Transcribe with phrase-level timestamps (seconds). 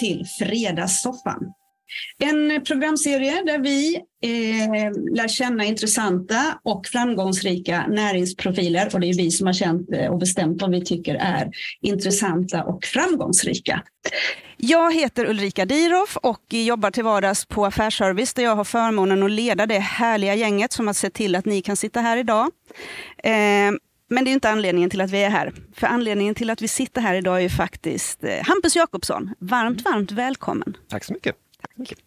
[0.00, 1.52] Till Fredagssoffan.
[2.18, 8.90] En programserie där vi eh, lär känna intressanta och framgångsrika näringsprofiler.
[8.94, 11.50] Och det är vi som har känt eh, och bestämt vad vi tycker är
[11.82, 13.82] intressanta och framgångsrika.
[14.56, 19.30] Jag heter Ulrika Diroff och jobbar till vardags på Affärsservice där jag har förmånen att
[19.30, 22.50] leda det härliga gänget som har sett till att ni kan sitta här idag.
[23.24, 23.72] Eh,
[24.10, 25.52] men det är inte anledningen till att vi är här.
[25.74, 29.34] För anledningen till att vi sitter här idag är ju faktiskt eh, Hampus Jakobsson.
[29.38, 30.76] Varmt, varmt välkommen.
[30.88, 31.36] Tack så mycket.
[31.60, 31.98] Tack så mycket.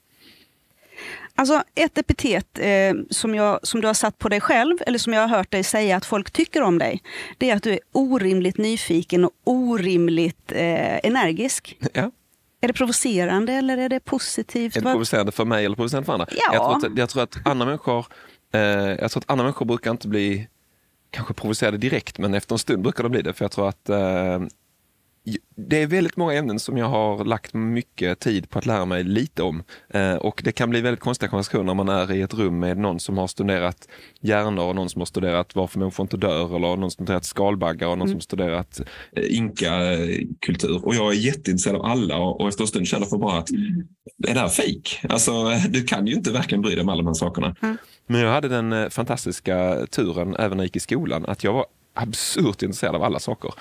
[1.35, 5.13] Alltså ett epitet eh, som, jag, som du har satt på dig själv, eller som
[5.13, 7.03] jag har hört dig säga att folk tycker om dig,
[7.37, 11.77] det är att du är orimligt nyfiken och orimligt eh, energisk.
[11.93, 12.11] Ja.
[12.61, 14.75] Är det provocerande eller är det positivt?
[14.77, 16.27] Är det provocerande för mig eller provocerande för andra?
[16.29, 16.53] Ja.
[16.53, 18.05] Jag, tror att, jag tror att andra människor
[18.53, 20.47] eh, jag tror att andra människor brukar inte bli
[21.13, 23.33] kanske provocerade direkt, men efter en stund brukar de bli det.
[23.33, 24.39] För jag tror att eh,
[25.55, 29.03] det är väldigt många ämnen som jag har lagt mycket tid på att lära mig
[29.03, 29.63] lite om.
[29.89, 32.77] Eh, och det kan bli väldigt konstiga konversationer när man är i ett rum med
[32.77, 33.87] någon som har studerat
[34.21, 37.25] hjärnor och någon som har studerat varför människor inte dör eller någon som har studerat
[37.25, 38.81] skalbaggar och någon som har studerat
[39.15, 40.85] eh, inka-kultur.
[40.85, 43.49] Och jag är jätteintresserad av alla och efter en stund känner jag bara att
[44.27, 44.99] är det här fejk?
[45.09, 45.31] Alltså,
[45.69, 47.55] du kan ju inte verkligen bry dig om alla de här sakerna.
[48.07, 51.53] Men jag hade den eh, fantastiska turen även när jag gick i skolan att jag
[51.53, 53.53] var absurt intresserad av alla saker.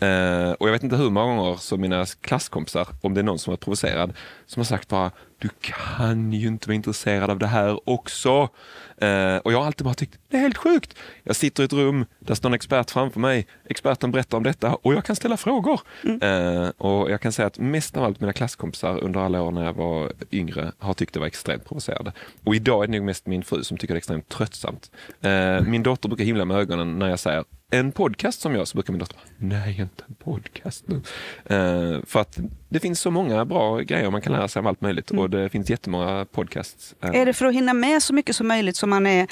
[0.00, 3.38] Eh, och jag vet inte hur många gånger som mina klasskompisar, om det är någon
[3.38, 4.12] som är provocerad,
[4.46, 5.10] som har sagt bara
[5.40, 8.48] du kan ju inte vara intresserad av det här också.
[8.96, 10.98] Eh, och jag har alltid bara tyckt det är helt sjukt.
[11.22, 14.74] Jag sitter i ett rum, där står en expert framför mig, experten berättar om detta
[14.74, 15.80] och jag kan ställa frågor.
[16.22, 19.64] Eh, och jag kan säga att mest av allt mina klasskompisar under alla år när
[19.64, 22.12] jag var yngre har tyckt det var extremt provocerande.
[22.44, 24.90] Och idag är det nog mest min fru som tycker det är extremt tröttsamt.
[25.20, 28.76] Eh, min dotter brukar himla med ögonen när jag säger en podcast som jag, så
[28.76, 30.96] brukar min dotter bara, nej inte en podcast nu.
[31.44, 32.38] Eh, för att
[32.70, 35.48] det finns så många bra grejer man kan lära sig om allt möjligt och det
[35.48, 36.94] finns jättemånga podcasts.
[37.02, 39.26] Eh, Är det för att hinna med så mycket som möjligt som man är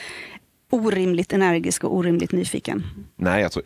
[0.71, 2.83] orimligt energisk och orimligt nyfiken?
[3.17, 3.65] Nej, jag tror,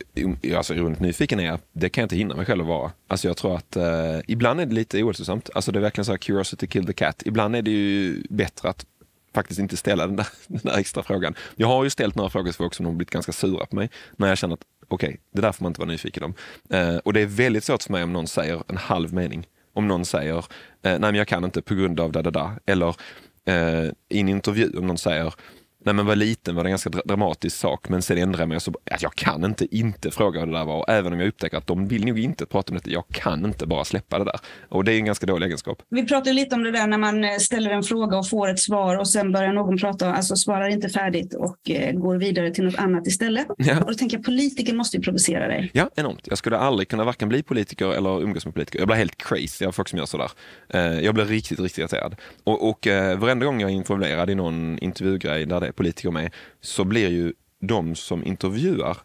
[0.57, 2.91] alltså, ironiskt nyfiken är jag, det kan jag inte hinna mig själv att vara.
[3.07, 3.83] Alltså, jag tror att eh,
[4.27, 5.49] ibland är det lite ohälsosamt.
[5.55, 7.23] Alltså, det är verkligen så här curiosity kill the cat.
[7.25, 8.85] Ibland är det ju bättre att
[9.33, 11.35] faktiskt inte ställa den där, den där extra frågan.
[11.55, 13.89] Jag har ju ställt några frågor till folk som har blivit ganska sura på mig
[14.17, 16.33] när jag känner att okej, det där får man inte vara nyfiken om.
[16.69, 19.47] Eh, och det är väldigt svårt för mig om någon säger en halv mening.
[19.73, 20.43] Om någon säger, eh,
[20.81, 22.55] nej men jag kan inte på grund av da da da.
[22.65, 22.95] Eller
[23.45, 25.33] eh, i en intervju om någon säger,
[25.85, 28.49] när man var liten var det en ganska dra- dramatisk sak men sen ändrar jag
[28.49, 30.77] mig så att jag kan inte inte fråga vad det där var.
[30.77, 33.45] Och även om jag upptäcker att de vill nog inte prata om detta, jag kan
[33.45, 34.39] inte bara släppa det där.
[34.69, 35.81] Och det är en ganska dålig egenskap.
[35.89, 38.59] Vi pratade lite om det där när man eh, ställer en fråga och får ett
[38.59, 42.63] svar och sen börjar någon prata, alltså svarar inte färdigt och eh, går vidare till
[42.63, 43.47] något annat istället.
[43.57, 43.79] Ja.
[43.79, 45.69] Och då tänker jag, politiker måste ju provocera dig.
[45.73, 46.21] Ja, enormt.
[46.23, 48.79] Jag skulle aldrig kunna varken bli politiker eller umgås med politiker.
[48.79, 50.31] Jag blir helt crazy av folk som gör sådär.
[50.69, 52.15] Eh, jag blir riktigt, riktigt irriterad.
[52.43, 56.33] Och, och eh, varenda gång jag är involverad i någon intervjugrej där det politiker med
[56.61, 58.97] så blir ju de som intervjuar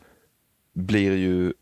[0.75, 1.53] blir ju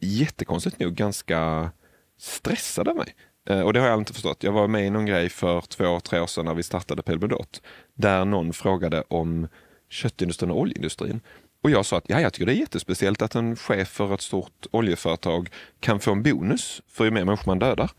[0.00, 1.70] jättekonstigt nog ganska
[2.18, 3.14] stressade av mig.
[3.48, 4.42] Eh, och det har jag inte förstått.
[4.42, 7.62] Jag var med i någon grej för två, tre år sedan när vi startade Pelbodot.
[7.94, 9.48] Där någon frågade om
[9.88, 11.20] köttindustrin och oljeindustrin.
[11.62, 14.20] Och jag sa att ja, jag tycker det är jättespeciellt att en chef för ett
[14.20, 15.48] stort oljeföretag
[15.80, 17.90] kan få en bonus för ju mer människor man dödar.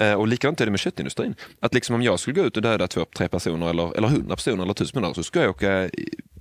[0.00, 1.34] Eh, och likadant är det med köttindustrin.
[1.60, 4.36] Att liksom om jag skulle gå ut och döda två, tre personer eller, eller hundra
[4.36, 5.90] personer eller tusen personer så ska jag åka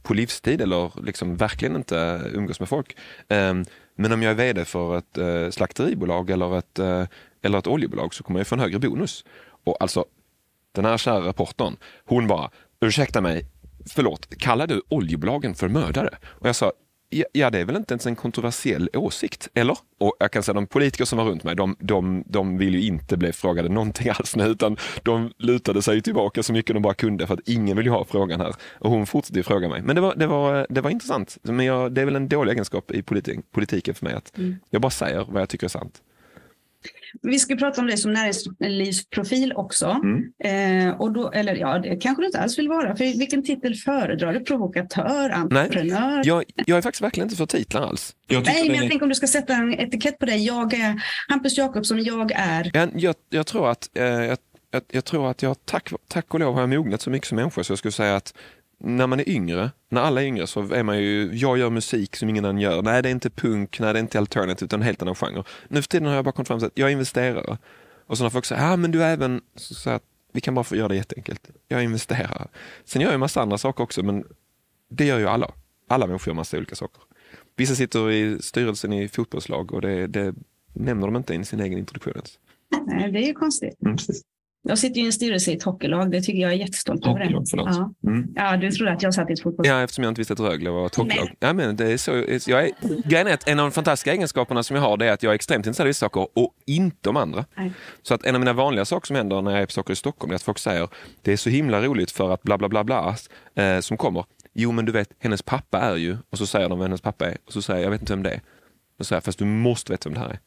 [0.01, 2.95] på livstid eller liksom verkligen inte umgås med folk.
[3.27, 3.53] Eh,
[3.95, 7.05] men om jag är vd för ett eh, slakteribolag eller ett, eh,
[7.41, 9.25] eller ett oljebolag så kommer jag få en högre bonus.
[9.63, 10.05] Och alltså,
[10.71, 13.45] den här kära reportern, hon bara, ursäkta mig,
[13.85, 16.09] förlåt, kallar du oljebolagen för mördare?
[16.25, 16.71] Och jag sa,
[17.31, 19.77] ja, det är väl inte ens en kontroversiell åsikt, eller?
[19.99, 22.81] Och jag kan säga de politiker som var runt mig, de, de, de vill ju
[22.81, 26.93] inte bli frågade någonting alls nu, utan de lutade sig tillbaka så mycket de bara
[26.93, 28.53] kunde för att ingen vill ju ha frågan här.
[28.79, 29.81] Och hon fortsatte fråga mig.
[29.81, 31.37] Men det var, det var, det var intressant.
[31.41, 34.33] Men jag, det är väl en dålig egenskap i politik, politiken för mig, att
[34.69, 36.01] jag bara säger vad jag tycker är sant.
[37.21, 39.99] Vi ska prata om dig som näringslivsprofil också.
[40.03, 40.23] Mm.
[40.89, 42.95] Eh, och då, eller ja, det kanske du inte alls vill vara.
[42.95, 44.39] För vilken titel föredrar du?
[44.39, 46.21] Provokatör, entreprenör?
[46.25, 48.15] Jag, jag är faktiskt verkligen inte för titlar alls.
[48.27, 50.45] Jag Nej, men det är- jag tänker om du ska sätta en etikett på dig.
[50.45, 52.71] Jag är Hampus Jakobsson, jag är...
[52.73, 54.37] Jag, jag, jag tror att, eh, jag,
[54.71, 57.35] jag, jag tror att jag tack, tack och lov har jag mognat så mycket som
[57.35, 58.33] människa så jag skulle säga att
[58.83, 62.15] när man är yngre, när alla är yngre så är man ju, jag gör musik
[62.15, 62.81] som ingen annan gör.
[62.81, 65.43] Nej det är inte punk, nej det är inte alternative utan en helt annan genre.
[65.67, 67.57] Nu för tiden har jag bara kommit fram till att jag är investerare.
[68.07, 70.03] Och så när folk säger, ja men du är även, så jag att
[70.33, 71.49] vi kan bara få göra det jätteenkelt.
[71.67, 72.47] Jag är investerare.
[72.85, 74.23] Sen gör jag en massa andra saker också men
[74.89, 75.51] det gör ju alla.
[75.87, 77.01] Alla människor gör massa olika saker.
[77.55, 80.35] Vissa sitter i styrelsen i fotbollslag och det, det
[80.73, 82.39] nämner de inte i sin egen introduktion ens.
[82.85, 83.81] Nej, det är ju konstigt.
[83.81, 84.21] Mm, precis.
[84.65, 86.11] Jag sitter ju i en styrelse i ett hockeylag.
[86.11, 87.19] Det tycker jag är jättestolt över.
[87.19, 87.23] det.
[87.23, 87.67] Hockeylag, förlåt.
[87.71, 88.09] Ja.
[88.09, 88.33] Mm.
[88.35, 89.77] ja, du trodde att jag satt i ett fotbollslag.
[89.77, 91.29] Ja, eftersom jag inte visste att Rögle var ett hockeylag.
[91.39, 92.11] Ja, men det är så,
[92.51, 92.71] jag är,
[93.09, 95.31] grejen är att en av de fantastiska egenskaperna som jag har det är att jag
[95.31, 97.45] är extremt intresserad av vissa saker och inte om andra.
[97.55, 97.71] Nej.
[98.01, 99.95] Så att en av mina vanliga saker som händer när jag är på saker i
[99.95, 100.87] Stockholm är att folk säger
[101.21, 103.15] det är så himla roligt för att bla bla bla bla
[103.55, 104.25] eh, som kommer.
[104.53, 107.25] Jo men du vet, hennes pappa är ju, och så säger de vem hennes pappa
[107.25, 108.41] är och så säger jag, jag vet inte vem det är.
[108.97, 110.39] Så säger jag, fast du måste veta vem det här är.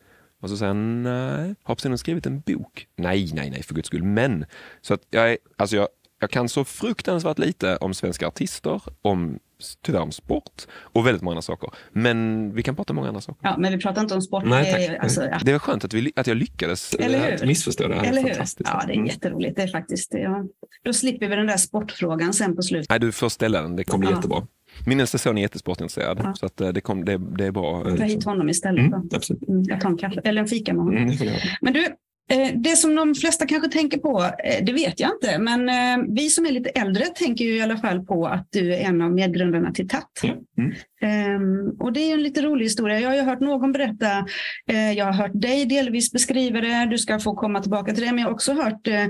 [0.42, 2.86] Och så säger han, nej, har personen skrivit en bok?
[2.96, 4.02] Nej, nej, nej, för guds skull.
[4.02, 4.44] Men,
[4.80, 5.88] så att jag är, alltså jag,
[6.20, 9.38] jag kan så fruktansvärt lite om svenska artister, om
[9.82, 11.70] tyvärr om sport och väldigt många andra saker.
[11.92, 13.40] Men vi kan prata om många andra saker.
[13.42, 14.42] Ja, men vi pratar inte om sport.
[14.46, 14.98] Nej, tack.
[15.04, 15.38] alltså, ja.
[15.42, 16.94] Det var skönt att, vi, att jag lyckades.
[16.94, 18.28] Eller missförstå det här Eller hur?
[18.64, 19.06] Ja, det är Mm.
[19.06, 19.56] jätteroligt.
[19.56, 20.44] Det är faktiskt, ja.
[20.84, 22.90] Då slipper vi den där sportfrågan sen på slutet.
[22.90, 23.76] Nej, du får ställa den.
[23.76, 24.16] Det kommer blir Ja.
[24.16, 24.46] jättebra.
[24.86, 26.34] Min äldsta son är jättesportintresserad, Ja.
[26.34, 27.84] så att eh, det, kom, det, det är bra.
[27.96, 28.86] Ta hit honom istället.
[28.86, 29.48] Mm, absolut.
[29.48, 31.02] Mm, jag tar en kaffe, eller en fika med honom.
[31.02, 31.36] Mm, jag.
[31.60, 31.84] Men du,
[32.30, 36.04] eh, det som de flesta kanske tänker på, eh, det vet jag inte, men eh,
[36.08, 39.02] vi som är lite äldre tänker ju i alla fall på att du är en
[39.02, 40.10] av medgrundarna till TAT.
[40.22, 40.28] Ja.
[40.58, 40.74] Mm.
[41.00, 43.00] Ehm, och det är en lite rolig historia.
[43.00, 44.26] Jag har ju hört någon berätta,
[44.70, 48.12] eh, jag har hört dig delvis beskriva det, du ska få komma tillbaka till det,
[48.12, 49.02] men jag har också hört eh,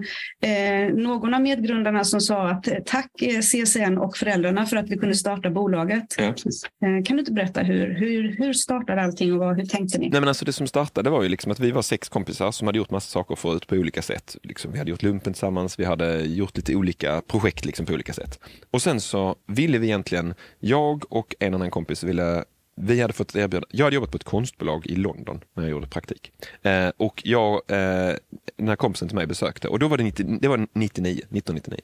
[0.51, 3.11] eh, någon av medgrundarna som sa att tack
[3.43, 6.15] CSN och föräldrarna för att vi kunde starta bolaget.
[6.19, 6.35] Ja,
[6.81, 10.09] kan du inte berätta hur, hur, hur startade allting och vad, hur tänkte ni?
[10.09, 12.67] Nej, men alltså det som startade var ju liksom att vi var sex kompisar som
[12.67, 14.37] hade gjort massa saker förut på olika sätt.
[14.43, 18.13] Liksom, vi hade gjort lumpen tillsammans, vi hade gjort lite olika projekt liksom, på olika
[18.13, 18.41] sätt.
[18.71, 22.45] Och sen så ville vi egentligen, jag och en annan kompis ville
[22.81, 25.87] vi hade fått erbjuda, jag hade jobbat på ett konstbolag i London när jag gjorde
[25.87, 26.33] praktik.
[26.63, 28.15] Eh, och jag, eh,
[28.57, 31.81] den här kompisen till mig besökte och då var det, 90, det var 99, 1999.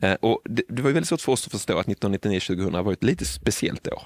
[0.00, 2.92] Eh, och det, det var ju väldigt svårt för oss att förstå att 1999-2000 var
[2.92, 4.02] ett lite speciellt år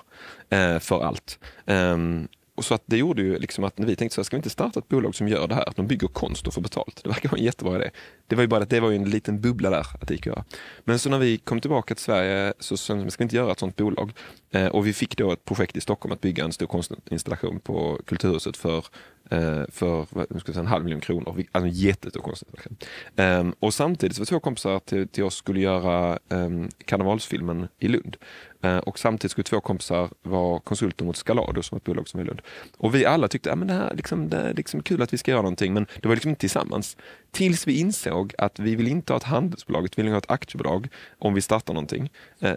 [0.50, 1.38] eh, för allt.
[1.67, 4.37] Ehm, och så att det gjorde ju liksom att när vi tänkte så här, ska
[4.37, 6.62] vi inte starta ett bolag som gör det här, att de bygger konst och får
[6.62, 7.00] betalt.
[7.02, 7.91] Det verkar vara en jättebra idé.
[8.28, 10.26] Det var ju bara att det var ju en liten bubbla där att det gick
[10.26, 10.44] att göra.
[10.84, 13.52] Men så när vi kom tillbaka till Sverige så sa vi, ska vi inte göra
[13.52, 14.12] ett sånt bolag?
[14.50, 18.00] Eh, och vi fick då ett projekt i Stockholm att bygga en stor konstinstallation på
[18.06, 18.84] Kulturhuset för
[19.30, 21.44] eh, för vad ska säga, en halv miljon kronor.
[21.52, 22.76] Alltså en jättestor konstinstallation.
[23.16, 27.88] Eh, och samtidigt så var två kompisar till, till oss skulle göra ehm, karnevalsfilmen i
[27.88, 28.16] Lund.
[28.62, 32.24] Eh, och samtidigt skulle två kompisar vara konsulter mot Scalado som ett bolag som är
[32.24, 32.42] i Lund.
[32.76, 35.31] Och vi alla tyckte att det, här, liksom, det är liksom kul att vi ska
[35.31, 36.96] göra någonting men det var liksom inte tillsammans.
[37.31, 40.88] Tills vi insåg att vi vill inte ha ett handelsbolag, vi vill ha ett aktiebolag
[41.19, 42.11] om vi startar någonting.
[42.41, 42.55] Eh?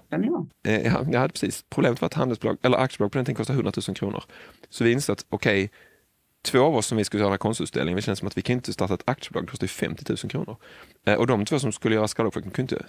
[0.63, 1.65] Eh, ja, ja, precis.
[1.69, 4.23] Problemet var att handelsbolag, eller aktiebolag på den tiden kostade 100 000 kronor.
[4.69, 5.71] Så vi insåg att okej,
[6.41, 8.73] två av oss som vi skulle göra konstutställningen, vi kände som att vi kan inte
[8.73, 10.57] starta ett aktiebolag, det kostar ju 50 000 kronor.
[11.05, 12.85] Eh, och de två som skulle göra Skalaprojektet kunde inte.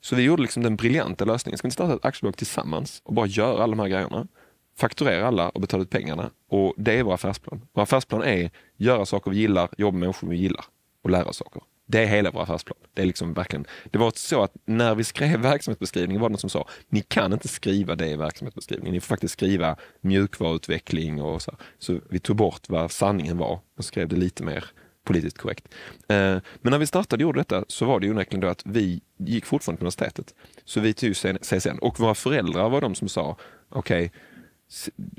[0.00, 3.14] Så vi gjorde liksom den briljanta lösningen, ska vi inte starta ett aktiebolag tillsammans och
[3.14, 4.28] bara göra alla de här grejerna?
[4.76, 6.30] Fakturera alla och betala ut pengarna.
[6.48, 7.62] Och det är vår affärsplan.
[7.72, 10.64] Vår affärsplan är göra saker vi gillar, jobba med människor vi gillar
[11.02, 11.62] och lära oss saker.
[11.92, 12.78] Det är hela vår affärsplan.
[12.94, 16.38] Det är liksom verkligen, det var så att när vi skrev verksamhetsbeskrivningen var det någon
[16.38, 21.42] som sa, ni kan inte skriva det i verksamhetsbeskrivningen, ni får faktiskt skriva mjukvaruutveckling och
[21.42, 21.56] så.
[21.78, 24.64] Så vi tog bort vad sanningen var och skrev det lite mer
[25.04, 25.68] politiskt korrekt.
[26.08, 29.00] Eh, men när vi startade och gjorde detta så var det onekligen då att vi
[29.18, 30.34] gick fortfarande på universitetet.
[30.64, 33.36] Så vi tog CSN och våra föräldrar var de som sa,
[33.68, 34.12] okej,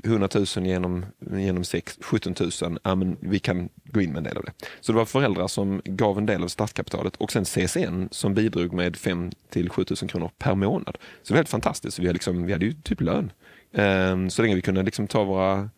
[0.04, 4.24] 100 000 genom, genom 6, 17 000, ja, men vi kan gå in med en
[4.24, 4.52] del av det.
[4.80, 8.72] Så det var föräldrar som gav en del av startkapitalet och sen CSN som bidrog
[8.72, 10.96] med 5 till 7 000 kronor per månad.
[11.22, 11.98] Så det var helt fantastiskt.
[11.98, 13.32] Vi, hade liksom, vi hade ju typ lön.
[13.72, 15.70] Ehm, så länge vi kunde liksom ta våra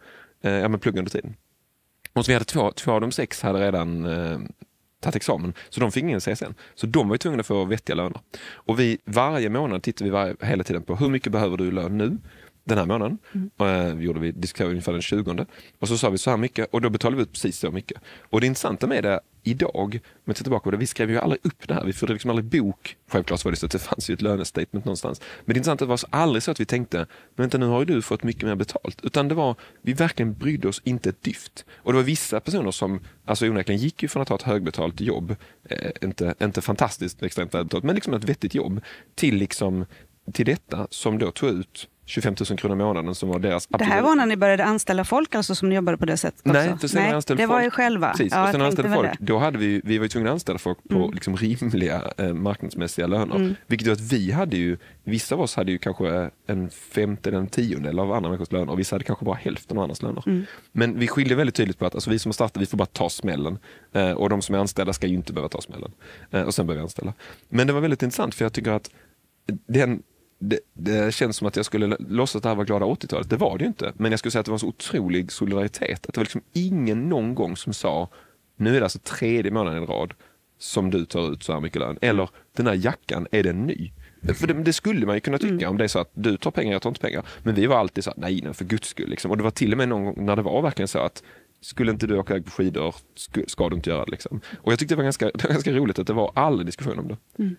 [0.43, 1.37] eh, ja, men plugga under tiden.
[2.13, 4.39] Och så vi hade två, två av de sex hade redan eh,
[5.01, 6.55] tagit examen, så de fick ingen CSN.
[6.75, 8.21] Så de var ju tvungna att få vettiga löner.
[8.53, 11.71] Och vi, varje månad tittade vi varje, hela tiden på hur mycket behöver du i
[11.71, 12.19] lön nu?
[12.69, 13.19] Den här månaden
[13.61, 15.47] eh, gjorde vi, diskuterade ungefär den 20
[15.79, 18.01] och så sa vi så här mycket och då betalade vi ut precis så mycket.
[18.31, 21.47] Och det intressanta med det idag, om jag tillbaka på det, vi skrev ju aldrig
[21.47, 21.85] upp det här.
[21.85, 22.97] Vi förde liksom aldrig bok.
[23.09, 25.21] Självklart var det så att det fanns ju ett lönestatement någonstans.
[25.45, 27.85] Men det intressanta var så aldrig så att vi tänkte, men vänta nu har ju
[27.85, 29.05] du fått mycket mer betalt.
[29.05, 31.65] Utan det var, vi verkligen brydde oss inte ett dyft.
[31.73, 35.01] Och det var vissa personer som, alltså onekligen gick ju från att ha ett högbetalt
[35.01, 38.81] jobb, eh, inte, inte fantastiskt extremt välbetalt, men liksom ett vettigt jobb,
[39.15, 39.87] till liksom,
[40.33, 43.85] till detta som då tog ut 25 000 kronor i månaden som var deras Det
[43.85, 46.41] här var när ni började anställa folk alltså som ni jobbade på det sättet?
[46.41, 46.53] Också.
[46.53, 48.11] Nej, för sen jag anställde det var folk- ju själva.
[48.11, 50.59] Precis, Ja, och sen anställde folk, då hade vi, vi var ju tvungna att anställa
[50.59, 51.11] folk på Mm.
[51.15, 53.37] liksom rimliga eh, marknadsmässiga löner.
[53.37, 53.55] Mm.
[53.67, 57.39] Vilket gjorde att vi hade ju, vissa av oss hade ju kanske en femte eller
[57.39, 60.23] en tiondel av andra människors löner och vissa hade kanske bara hälften av andras löner.
[60.27, 60.45] Mm.
[60.73, 62.87] Men vi skiljer väldigt tydligt på att alltså, vi som har startat, vi får bara
[62.87, 63.59] ta smällen.
[63.93, 65.93] Eh, och de som är anställda ska ju inte behöva ta smällen.
[66.31, 67.13] Eh, och sen börjar vi anställa.
[67.49, 68.91] Men det var väldigt intressant för jag tycker att
[69.67, 70.03] den,
[70.39, 73.31] det, det känns som att jag skulle låtsas att det här var glada 80-talet.
[73.31, 73.93] Det var det ju inte.
[73.97, 76.07] Men jag skulle säga att det var en så otrolig solidaritet.
[76.07, 78.09] Att det var liksom ingen någon gång som sa
[78.57, 80.15] nu är det alltså tredje månaden i rad
[80.59, 81.99] som du tar ut så här mycket lön.
[82.01, 83.93] Eller den här jackan, är den ny?
[84.35, 85.71] För det, det skulle man ju kunna tycka mm.
[85.71, 87.27] om det är så att du tar pengar, jag tar inte pengar.
[87.43, 89.11] Men vi var alltid så här, nej, nej för guds skull.
[89.11, 89.31] Liksom.
[89.31, 91.23] Och det var till och med någon gång när det var verkligen så att
[91.61, 92.95] skulle inte du åka iväg på skidor,
[93.47, 94.11] ska du inte göra det.
[94.11, 94.41] Liksom.
[94.61, 96.99] Och jag tyckte det var, ganska, det var ganska roligt att det var aldrig diskussion
[96.99, 97.17] om det.
[97.39, 97.57] Mm.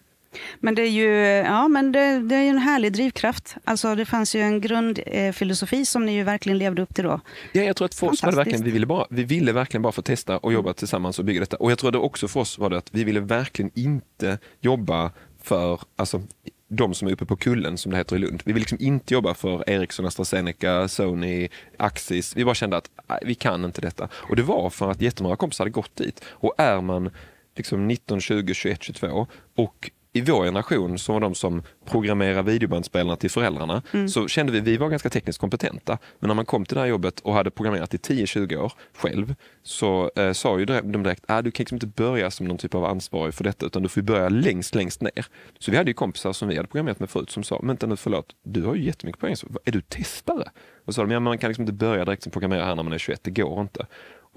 [0.60, 1.07] Men det är ju
[1.46, 3.55] ja, men det, det, är en härlig drivkraft.
[3.63, 7.19] Alltså, det fanns ju en grundfilosofi som ni ju verkligen levde upp till då.
[7.51, 9.81] Ja, jag tror att för oss var det verkligen, vi ville, bara, vi ville verkligen
[9.81, 11.57] bara få testa och jobba tillsammans och bygga detta.
[11.57, 14.38] Och jag tror att det också för oss var det att vi ville verkligen inte
[14.62, 15.12] jobba
[15.43, 16.22] för, alltså
[16.67, 18.41] de som är uppe på kullen som det heter i Lund.
[18.46, 22.36] Vi vill liksom inte jobba för Ericsson, AstraZeneca, Sony, Axis.
[22.36, 24.10] Vi bara kände att nej, vi kan inte detta.
[24.13, 26.24] Och det var för att jättemånga kompisar hade gått dit.
[26.27, 27.10] Och är man
[27.55, 33.16] liksom 19, 20, 21, 22 och i vår generation som var de som programmerade videobandspelarna
[33.16, 34.10] till föräldrarna mm.
[34.10, 35.98] så kände vi att vi var ganska tekniskt kompetenta.
[36.20, 39.36] Men när man kom till det här jobbet och hade programmerat i 10-20 år själv
[39.64, 42.58] så eh, sa ju de direkt att ah, du kan liksom inte börja som någon
[42.58, 45.26] typ av ansvarig för detta utan du får börja längst, längst ner.
[45.60, 47.96] Så vi hade ju kompisar som vi hade programmerat med förut som sa, men nu
[47.96, 50.50] förlåt, du har ju jättemycket poäng, är du testare?
[50.86, 52.84] Och så sa de, ja, man kan liksom inte börja direkt som programmerare här när
[52.84, 53.86] man är 21, det går inte.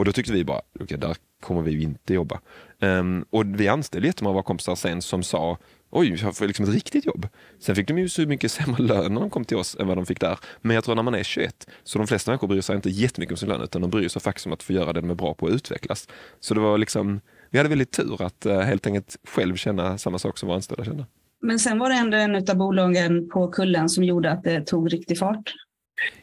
[0.01, 2.41] Och då tyckte vi bara, okej, okay, där kommer vi ju inte jobba.
[2.81, 5.59] Um, och vi anställde jättemånga av våra kompisar sen som sa,
[5.91, 7.29] oj, jag får liksom ett riktigt jobb.
[7.59, 9.99] Sen fick de ju så mycket sämre lön när de kom till oss än vad
[9.99, 10.39] de fick där.
[10.61, 13.33] Men jag tror när man är 21, så de flesta människor bryr sig inte jättemycket
[13.33, 15.15] om sin lön, utan de bryr sig faktiskt om att få göra det de är
[15.15, 16.09] bra på att utvecklas.
[16.41, 20.19] Så det var liksom, vi hade väldigt tur att uh, helt enkelt själv känna samma
[20.19, 21.07] sak som våra anställda kände.
[21.43, 24.93] Men sen var det ändå en av bolagen på kullen som gjorde att det tog
[24.93, 25.55] riktig fart.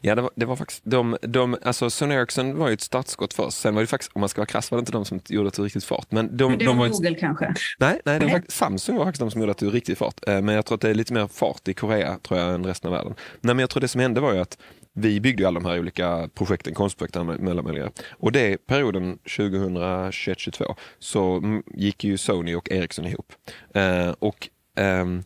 [0.02, 3.34] Ja, det var, det var faktiskt, de, de, alltså Sony Ericsson var ju ett startskott
[3.34, 3.56] för oss.
[3.56, 5.48] Sen var det faktiskt, om man ska vara krass, var det inte de som gjorde
[5.48, 6.12] att det riktigt fart.
[6.12, 7.54] Men, de, men det var, de Google kanske?
[7.80, 8.30] Nej, nej, nej.
[8.30, 10.28] Faktiskt, Samsung var faktiskt de som gjorde att det var riktigt fart.
[10.28, 12.66] Eh, men jag tror att det är lite mer fart i Korea tror jag än
[12.66, 13.14] resten av världen.
[13.42, 14.58] Nej, men jag tror det som hände var ju att
[14.94, 17.92] vi byggde ju alla de här olika projekten, konstprojekten mellan möjliga.
[18.10, 21.42] Och det perioden 2021-2022 så
[21.74, 23.34] gick ju Sony och Ericsson ihop.
[23.74, 25.24] Eh, och ehm,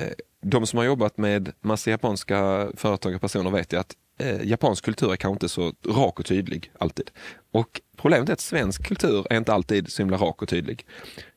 [0.00, 0.06] eh,
[0.40, 4.84] de som har jobbat med massa japanska företag och personer vet ju att eh, japansk
[4.84, 7.10] kultur är kanske inte så rak och tydlig alltid.
[7.52, 10.86] Och problemet är att svensk kultur är inte alltid så himla rak och tydlig.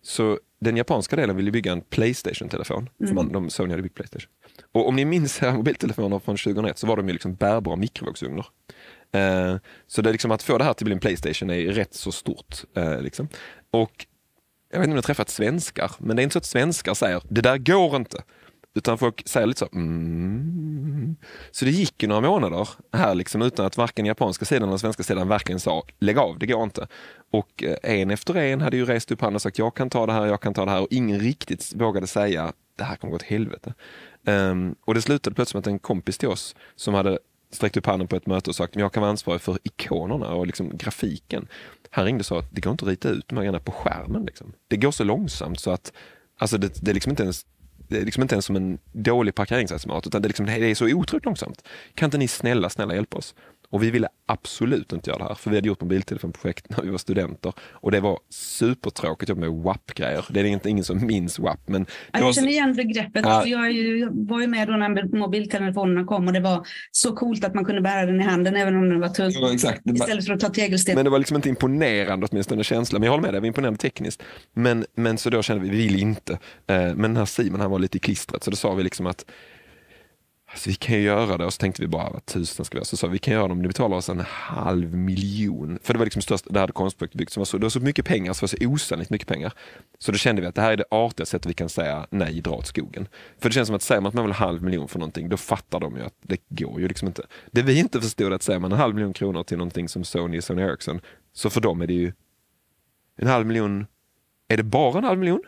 [0.02, 2.90] Så den japanska delen ville bygga en Playstation-telefon.
[3.02, 3.16] Mm.
[3.16, 4.30] För de, Sony hade byggt Playstation.
[4.72, 8.46] Och om ni minns era mobiltelefoner från 2001 så var de ju liksom bärbara mikrovågsugnar.
[9.12, 9.56] Eh,
[9.88, 11.94] så det är liksom att få det här till att bli en Playstation är rätt
[11.94, 12.64] så stort.
[12.76, 13.28] Eh, liksom.
[13.72, 14.06] Och
[14.72, 16.94] jag vet inte om ni har träffat svenskar, men det är inte så att svenskar
[16.94, 18.24] säger det där går inte.
[18.76, 21.16] Utan folk säger lite så mm.
[21.52, 25.04] Så det gick ju några månader här liksom utan att varken japanska sidan eller svenska
[25.04, 26.88] sidan verkligen sa lägg av, det går inte.
[27.32, 30.06] Och eh, en efter en hade ju rest upp handen och sagt jag kan ta
[30.06, 33.12] det här, jag kan ta det här och ingen riktigt vågade säga det här kommer
[33.12, 33.74] gå åt helvete.
[34.26, 37.20] Um, och det slutade plötsligt med att en kompis till oss som hade
[37.52, 40.48] sträckt upp handen på ett möte och sagt jag kan vara ansvarig för ikonerna och
[40.48, 41.48] liksom grafiken.
[41.90, 43.72] Han ringde och sa att det går inte att rita ut de här grejerna på
[43.72, 44.26] skärmen.
[44.26, 44.54] Liksom.
[44.68, 45.94] Det går så långsamt så att
[46.38, 47.46] alltså det, det är liksom inte ens
[47.88, 50.76] det är liksom inte ens som en dålig parkeringsautomat utan det är, liksom, det är
[50.76, 51.64] så otroligt långsamt.
[51.96, 53.36] Kan inte ni snälla, snälla hjälpa oss?
[53.74, 56.90] Och vi ville absolut inte göra det här, för vi hade gjort mobiltelefonprojekt när vi
[56.90, 60.26] var studenter och det var supertråkigt jobb med WAP-grejer.
[60.30, 61.60] Det är ingen, ingen som minns WAP.
[61.66, 63.26] Men jag känner igen begreppet.
[63.26, 63.46] Ja.
[63.46, 67.54] Jag, ju, var ju med då när mobiltelefonerna kom och det var så coolt att
[67.54, 69.32] man kunde bära den i handen även om den var tung.
[69.32, 69.82] Ja, exakt.
[69.86, 70.96] Istället för att ta tegelsten.
[70.96, 73.00] Men det var liksom inte imponerande åtminstone känsla.
[73.00, 74.24] Men jag håller med det var imponerande tekniskt.
[74.54, 76.34] Men, men så då kände vi, vi vill inte.
[76.34, 76.38] Eh,
[76.68, 79.26] men den här Simon han var lite i klistret så då sa vi liksom att
[80.54, 82.78] Alltså, vi kan ju göra det och så tänkte vi bara vad tusen ska vi
[82.78, 82.86] göra.
[82.86, 85.80] Så sa vi, vi kan göra det om ni betalar oss en halv miljon.
[85.84, 87.80] För det var liksom störst, det hade konstprojektet byggt som var så, det var så
[87.80, 89.54] mycket pengar, så det var så osannolikt mycket pengar.
[90.00, 92.42] Så då kände vi att det här är det artiga sättet vi kan säga nej,
[92.42, 93.08] dra åt skogen.
[93.40, 95.00] För det känns som att säger man att man vill ha en halv miljon för
[95.00, 97.24] någonting, då fattar de ju att det går ju liksom inte.
[97.52, 100.38] Det vi inte förstod att säger man en halv miljon kronor till någonting som Sony
[100.38, 101.02] och Sony Ericsson,
[101.34, 102.14] så för dem är det ju
[103.16, 103.86] en halv miljon,
[104.48, 105.42] är det bara en halv miljon?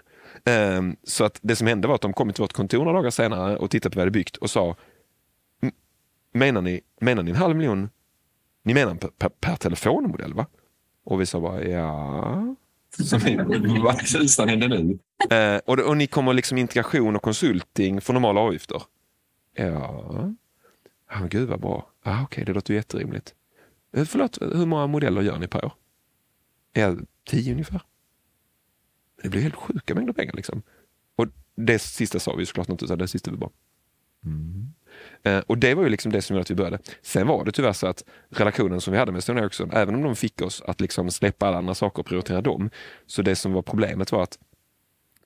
[0.77, 3.09] Um, så att det som hände var att de kom till vårt kontor några dagar
[3.09, 4.75] senare och tittade på vad vi hade byggt och sa
[6.35, 7.89] menar ni, menar ni en halv miljon?
[8.63, 10.45] Ni menar per, per, per telefonmodell va?
[11.03, 12.55] Och vi sa bara ja.
[13.83, 14.99] Vad tusan händer nu?
[15.35, 18.81] Eh, och, och ni kommer liksom integration och konsulting för normala avgifter?
[19.53, 20.33] Ja.
[21.07, 21.89] Ah, gud vad bra.
[22.03, 23.35] Ah, Okej, okay, det låter jätterimligt.
[23.93, 25.73] Eh, förlåt, hur många modeller gör ni per år?
[26.73, 27.81] Ja, tio ungefär.
[29.23, 30.61] Det blir helt sjuka mängder pengar liksom.
[31.15, 33.51] Och det sista sa vi såklart inte, det sista vi bara.
[34.25, 34.73] Mm.
[35.25, 36.79] Eh, och det var ju liksom det som gjorde att vi började.
[37.01, 40.03] Sen var det tyvärr så att relationen som vi hade med Stone Ericsson, även om
[40.03, 42.69] de fick oss att liksom släppa alla andra saker och prioritera dem,
[43.05, 44.37] så det som var problemet var att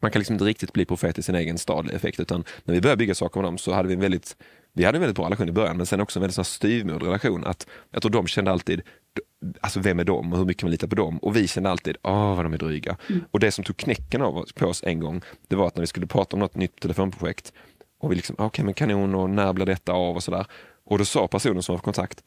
[0.02, 2.82] man kan liksom inte riktigt bli profet i sin egen stad effekt, utan när vi
[2.82, 4.36] började bygga saker med dem så hade vi en väldigt
[4.74, 7.46] vi hade en väldigt bra relation i början, men sen också en väldigt styvmodig relation.
[7.46, 8.82] Att jag tror de kände alltid,
[9.62, 11.18] alltså vem är de och hur mycket man litar på dem?
[11.18, 12.98] Och vi kände alltid, åh vad de är dryga.
[13.10, 13.24] Mm.
[13.32, 15.82] Och det som tog knäcken av oss, på oss en gång, det var att när
[15.82, 17.54] vi skulle prata om något nytt telefonprojekt
[18.00, 20.46] och vi liksom, ah, okej men kanon och när blir detta av och sådär.
[20.84, 22.24] Och då sa personen som var på kontakt,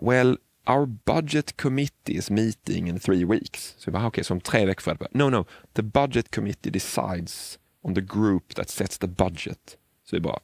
[0.00, 3.74] well our budget committee is meeting in three weeks.
[3.78, 5.82] Så vi bara, ah, okej, okay, så om tre veckor får jag No, no, the
[5.82, 9.78] budget committee decides on the group that sets the budget.
[10.04, 10.38] Så vi bara,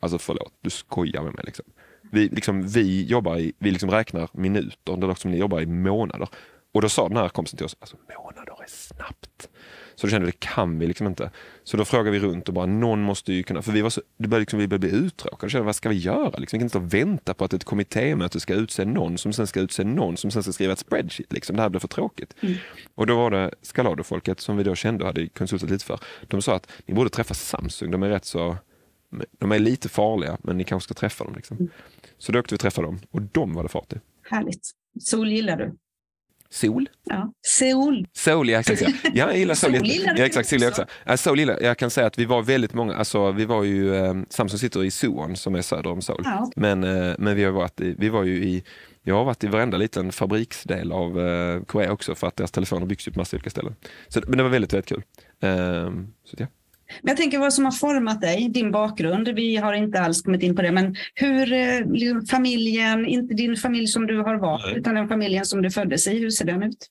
[0.00, 1.64] alltså förlåt, du skojar med mig liksom.
[2.12, 5.66] Vi, liksom, vi jobbar i, vi liksom räknar minuter, det är som ni jobbar i
[5.66, 6.28] månader.
[6.72, 9.48] Och då sa den här kompisen till oss, alltså månader är snabbt.
[9.96, 11.30] Så då kände vi, det kan vi liksom inte.
[11.64, 14.00] Så då frågade vi runt och bara, någon måste ju kunna, för vi var så,
[14.16, 15.50] det började liksom, vi började bli uttråkade.
[15.50, 16.38] Kände, vad ska vi göra?
[16.38, 19.60] Liksom, vi kan inte vänta på att ett kommittémöte ska utse någon som sen ska
[19.60, 21.32] utse någon som sen ska skriva ett spreadsheet.
[21.32, 21.56] Liksom.
[21.56, 22.34] Det här blir för tråkigt.
[22.40, 22.54] Mm.
[22.94, 26.00] Och då var det Scalado-folket som vi då kände och hade konsultat lite för.
[26.28, 28.56] De sa att ni borde träffa Samsung, de är rätt så
[29.38, 31.34] de är lite farliga, men ni kanske ska träffa dem.
[31.36, 31.56] Liksom.
[31.56, 31.70] Mm.
[32.18, 33.96] Så då åkte vi och träffade dem och de var det fart i.
[34.22, 34.70] Härligt.
[35.00, 35.72] Sol gillar du?
[36.50, 36.88] Sol?
[37.04, 37.32] Ja.
[37.46, 38.06] Seoul.
[38.12, 38.80] Soul, ja exakt.
[38.82, 39.54] Ja, ja jag gillar
[40.14, 40.82] du ja, exakt, Soul också.
[40.82, 40.94] också.
[41.04, 43.94] Ja, Soul gillar, jag kan säga att vi var väldigt många, alltså vi var ju,
[43.96, 46.22] eh, Samsung sitter i Suwon som är söder om Seoul.
[46.24, 46.50] Ja.
[46.56, 48.64] Men, eh, men vi har varit i, vi var ju i,
[49.02, 52.86] jag har varit i varenda liten fabriksdel av eh, Korea också för att deras telefoner
[52.86, 53.74] byggs ju på massa olika ställen.
[54.08, 55.02] Så, men det var väldigt, väldigt kul.
[55.40, 56.46] Ehm, så, ja.
[57.02, 59.28] Men jag tänker vad som har format dig, din bakgrund.
[59.28, 63.56] Vi har inte alls kommit in på det, men hur eh, liksom familjen, inte din
[63.56, 64.78] familj som du har valt, Nej.
[64.78, 66.86] utan den familjen som du föddes i, hur ser den ut?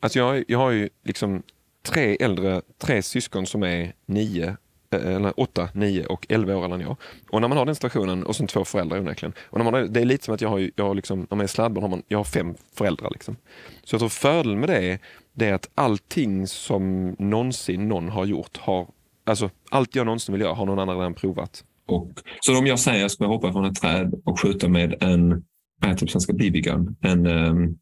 [0.00, 1.42] Alltså jag, jag har ju liksom
[1.82, 4.56] tre äldre, tre syskon som är nio,
[4.90, 6.96] eh, eller åtta, nio och elva år äldre än jag.
[7.30, 9.32] Och när man har den situationen, och sen två föräldrar onekligen.
[9.40, 11.36] Och när man har, det är lite som att jag har, jag har liksom, när
[11.36, 13.10] man är sladdbarn har man, jag har fem föräldrar.
[13.10, 13.36] Liksom.
[13.84, 14.98] Så jag tror fördelen med det,
[15.32, 18.86] det är att allting som någonsin någon har gjort har,
[19.26, 21.64] alltså allt jag någonsin vill göra har någon annan redan provat.
[21.88, 25.02] Och, så om jag säger att jag ska hoppa från ett träd och skjuta med
[25.02, 25.28] en,
[25.80, 26.96] vad heter det på typ svenska, BB-gun?
[27.00, 27.76] En, um, Um,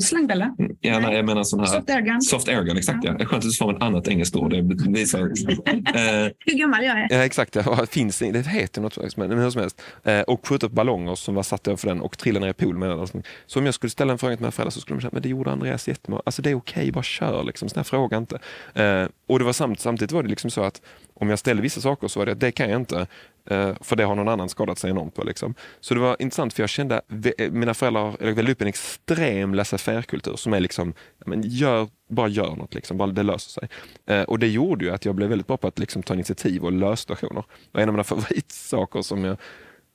[0.00, 0.56] slangbella?
[0.80, 2.22] ja, nej, jag menar sån här Soft airgun?
[2.22, 3.12] soft airgun, exakt ja.
[3.12, 4.50] Det är skönt att du får ett annat engelskt ord.
[4.50, 7.06] Det visar, eh, Hur gammal jag är?
[7.10, 9.82] Ja, exakt, ja, det, finns, det heter något men hur som helst.
[10.04, 12.78] Eh, och skjuta upp ballonger som var satta för den och trilla ner i poolen
[12.78, 12.98] med den.
[12.98, 13.26] och sånt.
[13.46, 15.22] Så om jag skulle ställa en fråga till mina föräldrar så skulle de säga, men
[15.22, 16.22] det gjorde Andreas jättebra.
[16.26, 17.68] Alltså det är okej, bara kör liksom.
[17.68, 18.38] Sån här fråga inte.
[18.74, 20.82] Eh, och det var samt, samtidigt var det liksom så att
[21.14, 23.06] om jag ställde vissa saker så var det att det kan jag inte.
[23.50, 25.24] Eh, för det har någon annan skadat sig enormt på.
[25.24, 25.54] Liksom.
[25.80, 27.00] Så det var intressant för jag kände,
[27.38, 30.94] eh, mina föräldrar eller väl upp en extrem laissez-faire-kultur som är liksom,
[31.26, 33.68] men gör, bara gör något, liksom, bara det löser sig.
[34.06, 36.64] Eh, och det gjorde ju att jag blev väldigt bra på att liksom, ta initiativ
[36.64, 37.44] och lösa situationer.
[37.72, 39.36] Och en av mina favoritsaker som, jag,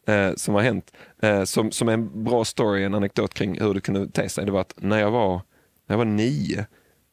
[0.07, 3.73] eh, som har hänt, eh, som, som är en bra story, en anekdot kring hur
[3.73, 5.33] det kunde te sig, det var att när jag var,
[5.87, 6.65] när jag var nio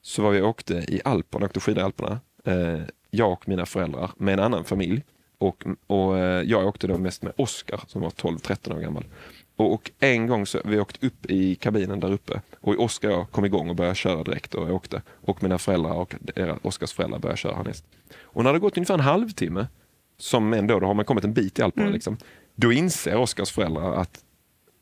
[0.03, 2.21] så var vi och åkte i Alperna, åkte skidor i Alperna.
[2.45, 5.03] Eh, jag och mina föräldrar med en annan familj.
[5.39, 9.05] Och, och eh, jag åkte då mest med Oskar som var 12-13 år gammal.
[9.57, 13.15] Och, och en gång så vi åkte upp i kabinen där uppe och Oskar och
[13.15, 15.03] jag kom igång och började köra direkt och åkte.
[15.09, 16.15] Och mina föräldrar och
[16.63, 17.85] Oskars föräldrar började köra härnäst.
[18.21, 19.67] Och när det gått ungefär en halvtimme,
[20.19, 22.17] som ändå, då har man kommit en bit i Alperna, liksom,
[22.55, 24.25] då inser Oskars föräldrar att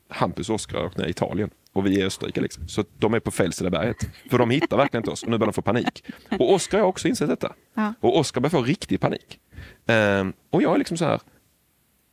[0.09, 2.41] Hampus och Oskar har åkt ner i Italien och vi är i Österrike.
[2.41, 2.67] Liksom.
[2.67, 3.97] Så de är på fel sida berget.
[4.29, 6.03] För de hittar verkligen inte oss och nu börjar de få panik.
[6.39, 7.53] Och Oskar har också insett detta.
[7.73, 7.93] Ja.
[7.99, 9.39] Och Oskar börjar få riktig panik.
[9.87, 11.19] Ehm, och jag är liksom så här,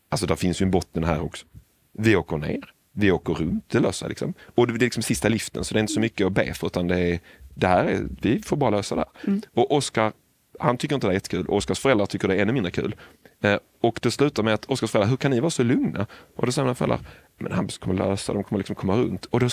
[0.09, 1.47] alltså det finns ju en botten här också.
[1.93, 4.35] Vi åker ner, vi åker runt, det löser liksom.
[4.55, 6.67] Och det är liksom sista liften så det är inte så mycket att be för
[6.67, 7.21] utan det är,
[7.55, 9.41] det här är, vi får bara lösa det här.
[9.55, 10.13] Och Oskar,
[10.61, 12.95] han tycker inte det är jättekul Oskars föräldrar tycker det är ännu mindre kul.
[13.41, 16.07] Eh, och det slutar med att Oskars föräldrar, hur kan ni vara så lugna?
[16.37, 17.01] Och då säger mina föräldrar,
[17.39, 19.25] men Hampus kommer lösa, de kommer liksom komma runt.
[19.25, 19.49] Och då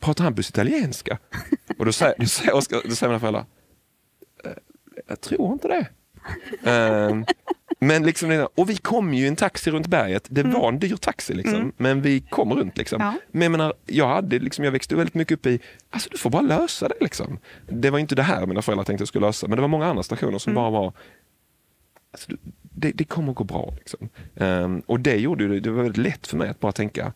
[0.00, 1.18] pratar Hampus italienska?
[1.78, 3.44] och då säger, då säger, Oskar, då säger mina föräldrar,
[4.44, 4.52] "Eh,
[5.06, 5.86] jag tror inte det.
[6.70, 7.24] Ehm,
[7.78, 10.26] men liksom, och vi kom ju i en taxi runt berget.
[10.30, 12.78] Det var en dyr taxi, liksom, men vi kom runt.
[12.78, 13.00] Liksom.
[13.00, 13.14] Ja.
[13.30, 15.60] Men jag, menar, jag, hade, liksom, jag växte väldigt mycket upp i,
[15.90, 16.96] alltså du får bara lösa det.
[17.00, 17.38] Liksom.
[17.68, 19.86] Det var inte det här mina föräldrar tänkte jag skulle lösa, men det var många
[19.86, 20.92] andra stationer som bara var,
[22.12, 22.32] alltså,
[22.62, 23.74] det, det kommer att gå bra.
[23.76, 24.08] Liksom.
[24.36, 27.12] Ehm, och det gjorde det, det var väldigt lätt för mig att bara tänka,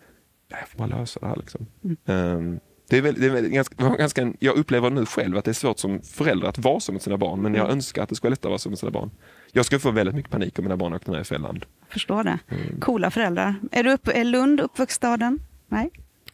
[0.49, 1.37] jag får bara lösa det här.
[1.37, 1.67] Liksom.
[2.07, 5.51] Ehm, det är väl, det är väl ganska, ganska, jag upplever nu själv att det
[5.51, 8.29] är svårt som förälder att vara mot sina barn, men jag önskar att det skulle
[8.29, 9.11] vara lättare att vara mot sina barn.
[9.53, 11.65] Jag skulle få väldigt mycket panik om mina barn åkte ner i fel land.
[11.89, 12.39] Förstår det.
[12.49, 12.81] Mm.
[12.81, 13.55] Coola föräldrar.
[13.73, 15.41] Är, du upp, är Lund uppväxtstaden?
[15.69, 15.91] Nej?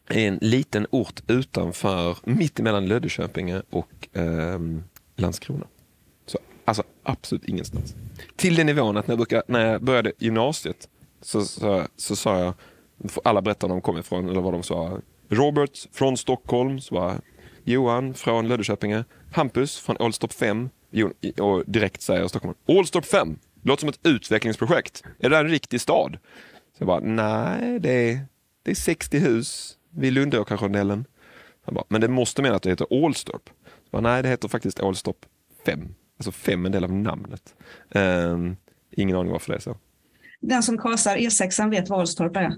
[0.09, 4.83] En liten ort utanför, mitt emellan Löddeköpinge och ehm,
[5.17, 5.67] Landskrona.
[6.27, 7.95] Så, alltså absolut ingenstans.
[8.37, 10.89] Till den nivån att när jag, brukar, när jag började gymnasiet
[11.21, 12.55] så, så, så sa jag,
[13.25, 14.99] alla berättade var de kom ifrån, eller vad de sa.
[15.29, 17.21] Robert från Stockholm, så var
[17.65, 20.71] Johan från Löddeköpinge, Hampus från Ålstorp 5 Jo-
[21.41, 25.05] och direkt säger Stockholm, Ålstorp 5, låter som ett utvecklingsprojekt.
[25.19, 26.19] Är det en riktig stad?
[26.73, 28.21] Så jag bara, nej, det är,
[28.63, 31.05] det är 60 hus, vid Lundåkarsrondellen.
[31.89, 33.51] Men det måste mena att det heter Allstorp.
[33.91, 35.27] Bara, Nej, det heter faktiskt Ålstorp
[35.67, 35.95] 5.
[36.19, 37.55] Alltså 5 är en del av namnet.
[37.95, 38.57] Um,
[38.91, 39.77] ingen aning varför det är så.
[40.41, 42.53] Den som kasar E6 vet vad Ålstorp är.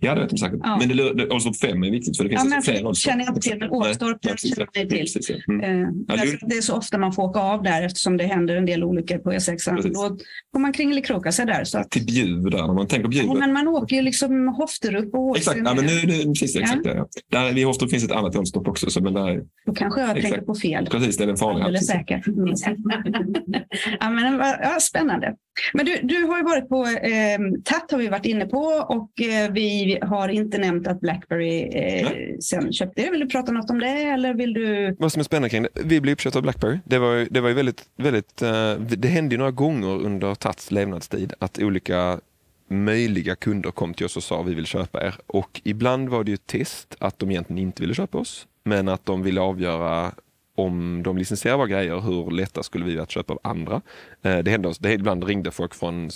[0.00, 0.58] Ja, det vet de säkert.
[0.62, 0.76] Ja.
[0.80, 3.10] Men det, det, Ålstorp 5 är viktigt för det finns Ja, alltså fler Ålstorp.
[3.12, 4.98] känner jag inte till, men Ålstorp Nej, känner jag till.
[4.98, 5.36] precis, ja.
[5.54, 5.82] Mm.
[5.82, 8.56] Eh, Ja, att det är så ofta man får åka av där eftersom det händer
[8.56, 9.76] en del olyckor på E6.
[9.76, 9.92] Precis.
[9.92, 10.16] Då
[10.52, 11.64] får man kringelikroka sig där.
[11.64, 13.24] Så att, Till Bjuv där, när man tänker Bjuv.
[13.26, 15.40] ja, men man åker ju liksom Hofterup och Åsyn.
[15.40, 16.94] Exakt, ja, men nu, nu, precis, exakt ja.
[16.94, 17.06] Ja.
[17.30, 18.90] Där vid Håstorp finns ett annat Ålstorp också.
[18.90, 20.22] Så, men där, Då kanske jag Exakt.
[20.34, 20.86] tänker på fel.
[20.90, 21.64] precis, det är den farliga.
[21.64, 22.26] Alldeles säkert.
[24.00, 25.34] ja, men, ja, spännande.
[25.72, 29.20] Men du, du har ju varit på eh, TAT har vi varit inne på och
[29.20, 32.08] eh, vi har inte nämnt att Blackberry eh,
[32.40, 33.10] sen köpte det.
[33.10, 34.96] Vill du prata något om det eller vill du?
[34.98, 36.78] Vad som är spännande kring det, vi blev uppköpta av Blackberry.
[36.84, 40.34] Det var ju, det var ju väldigt, väldigt, eh, det hände ju några gånger under
[40.34, 42.20] Tats levnadstid att olika
[42.68, 45.14] möjliga kunder kom till oss och sa vi vill köpa er.
[45.26, 48.88] Och ibland var det ju ett test att de egentligen inte ville köpa oss, men
[48.88, 50.12] att de ville avgöra
[50.54, 53.82] om de licensierar våra grejer, hur lätta skulle vi att köpa av andra?
[54.22, 56.10] Eh, det hände oss, det ibland ringde folk från,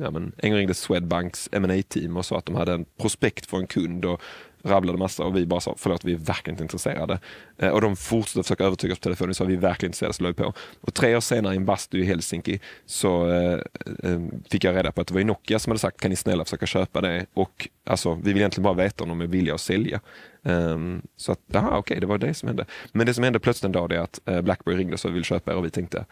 [0.00, 3.46] ja men, en gång ringde Swedbanks ma team och sa att de hade en prospekt
[3.46, 4.20] för en kund och
[4.62, 7.18] rabblade massa och vi bara sa förlåt, vi är verkligen inte intresserade.
[7.58, 10.14] Eh, Och de fortsatte försöka övertyga oss på telefonen och sa vi är verkligen intresserade,
[10.14, 10.52] så la vi på.
[10.80, 13.58] Och tre år senare i en bastu i Helsinki så eh,
[14.02, 14.20] eh,
[14.50, 16.66] fick jag reda på att det var Nokia som hade sagt kan ni snälla försöka
[16.66, 20.00] köpa det och alltså vi vill egentligen bara veta om de är villiga att sälja.
[20.42, 22.64] Um, så att, aha, okej, det var det som hände.
[22.92, 25.08] Men det som hände plötsligt en dag det är att eh, Blackberry ringde och sa
[25.08, 26.04] vi vill köpa er och vi tänkte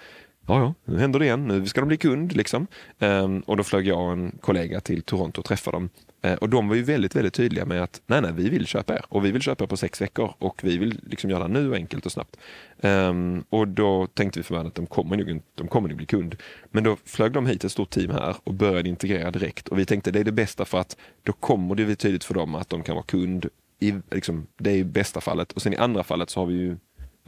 [0.47, 1.47] Ja, ja, nu händer det igen.
[1.49, 2.37] Nu ska de bli kund.
[2.37, 2.67] Liksom.
[2.99, 5.91] Um, och då flög jag och en kollega till Toronto och träffade dem.
[6.23, 8.95] Eh, och de var ju väldigt, väldigt tydliga med att nej, nej, vi vill köpa
[8.95, 9.05] er.
[9.09, 10.35] Och vi vill köpa er på sex veckor.
[10.39, 12.37] Och vi vill liksom göra det nu enkelt och snabbt.
[12.81, 16.37] Um, och då tänkte vi förmodligen att de kommer, nog, de kommer nog bli kund.
[16.71, 19.69] Men då flög de hit ett stort team här och började integrera direkt.
[19.69, 22.35] Och vi tänkte det är det bästa för att då kommer det bli tydligt för
[22.35, 23.47] dem att de kan vara kund.
[23.81, 25.53] I, liksom, det är i bästa fallet.
[25.53, 26.77] Och sen i andra fallet så har vi ju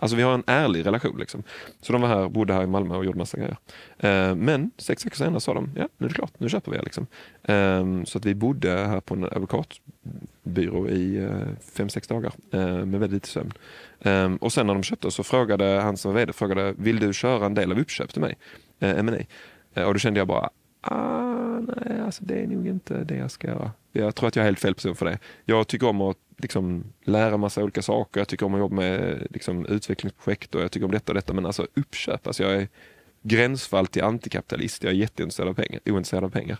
[0.00, 1.18] Alltså vi har en ärlig relation.
[1.18, 1.42] Liksom.
[1.80, 3.56] Så de var här, bodde här i Malmö och gjorde massa grejer.
[3.98, 6.78] Eh, men sex veckor senare sa de, ja nu är det klart, nu köper vi
[6.78, 6.82] er.
[6.82, 7.06] Liksom.
[7.42, 11.30] Eh, så att vi bodde här på en advokatbyrå i eh,
[11.76, 13.52] fem, sex dagar eh, med väldigt lite sömn.
[14.00, 17.12] Eh, och sen när de köpte så frågade han som var vd, frågade, vill du
[17.12, 18.36] köra en del av uppköp till mig?
[18.78, 19.16] Eh, M&A.
[19.74, 23.30] Eh, och då kände jag bara, ah, nej, alltså det är nog inte det jag
[23.30, 23.70] ska göra.
[23.92, 25.18] Jag tror att jag är helt fel person för det.
[25.44, 28.20] Jag tycker om att liksom, lära massa olika saker.
[28.20, 31.32] Jag tycker om att jobba med liksom, utvecklingsprojekt och jag tycker om detta och detta.
[31.32, 32.68] Men alltså uppköp, alltså, jag är
[33.22, 34.82] gränsfall till antikapitalist.
[34.82, 35.80] Jag är jätteintresserad av pengar.
[35.86, 36.58] Ointresserad av pengar.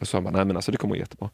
[0.00, 1.30] Och så sa han nej men alltså det kommer jättebra.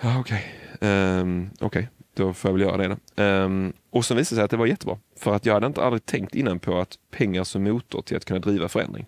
[0.00, 0.44] Ja okej,
[0.80, 3.22] Ehm, okej, då får jag väl göra det då.
[3.22, 4.98] Ehm, och sen visade det sig att det var jättebra.
[5.16, 8.24] För att jag hade inte aldrig tänkt innan på att pengar som motor till att
[8.24, 9.06] kunna driva förändring.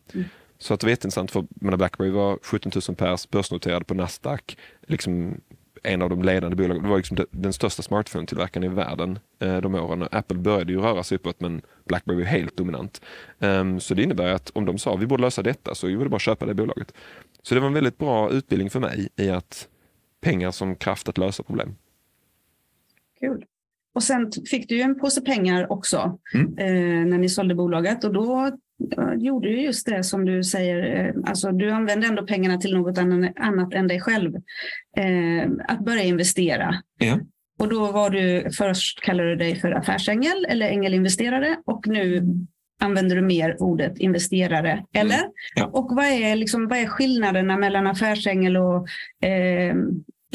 [0.59, 4.57] Så att det var jätteintressant för menar, Blackberry var 17 000 pers, börsnoterade på Nasdaq.
[4.87, 5.41] Liksom
[5.85, 6.83] en av de ledande bolagen.
[6.83, 10.09] Det var liksom den största smartphone-tillverkaren i världen eh, de åren.
[10.11, 13.01] Apple började ju röra sig uppåt men Blackberry var helt dominant.
[13.41, 16.11] Ehm, så det innebär att om de sa vi borde lösa detta så var det
[16.11, 16.95] bara att köpa det bolaget.
[17.43, 19.69] Så det var en väldigt bra utbildning för mig i att
[20.21, 21.77] pengar som kraft att lösa problem.
[23.21, 23.45] Kul.
[23.95, 26.59] Och sen fick du ju en påse pengar också Mm.
[26.59, 28.51] eh, när ni sålde bolaget och då
[29.17, 31.07] gjorde du just det som du säger.
[31.07, 32.99] Eh, alltså du använde ändå pengarna till något
[33.37, 34.35] annat än dig själv.
[34.97, 36.75] Eh, att börja investera.
[36.99, 37.19] Ja.
[37.59, 42.23] Och då var du först kallade du dig för affärsängel eller ängelinvesterare och nu
[42.81, 45.19] använder du mer ordet investerare, eller?
[45.19, 45.31] Mm.
[45.57, 45.67] Ja.
[45.67, 48.89] Och vad är, liksom, vad är skillnaderna mellan affärsängel och
[49.29, 49.75] eh,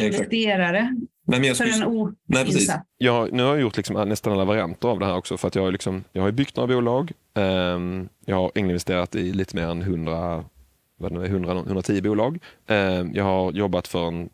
[0.02, 0.95] investerare
[1.30, 2.72] Nej, men jag för skulle, en nej, precis.
[2.98, 5.56] Jag, nu har jag gjort liksom nästan alla varianter av det här också för att
[5.56, 7.12] jag har, liksom, jag har byggt några bolag.
[7.34, 10.46] Ehm, jag har ängelinvesterat i lite mer än 100,
[10.98, 12.39] vad det är, 100, 110 bolag.
[12.68, 14.30] Ehm, jag har jobbat för en,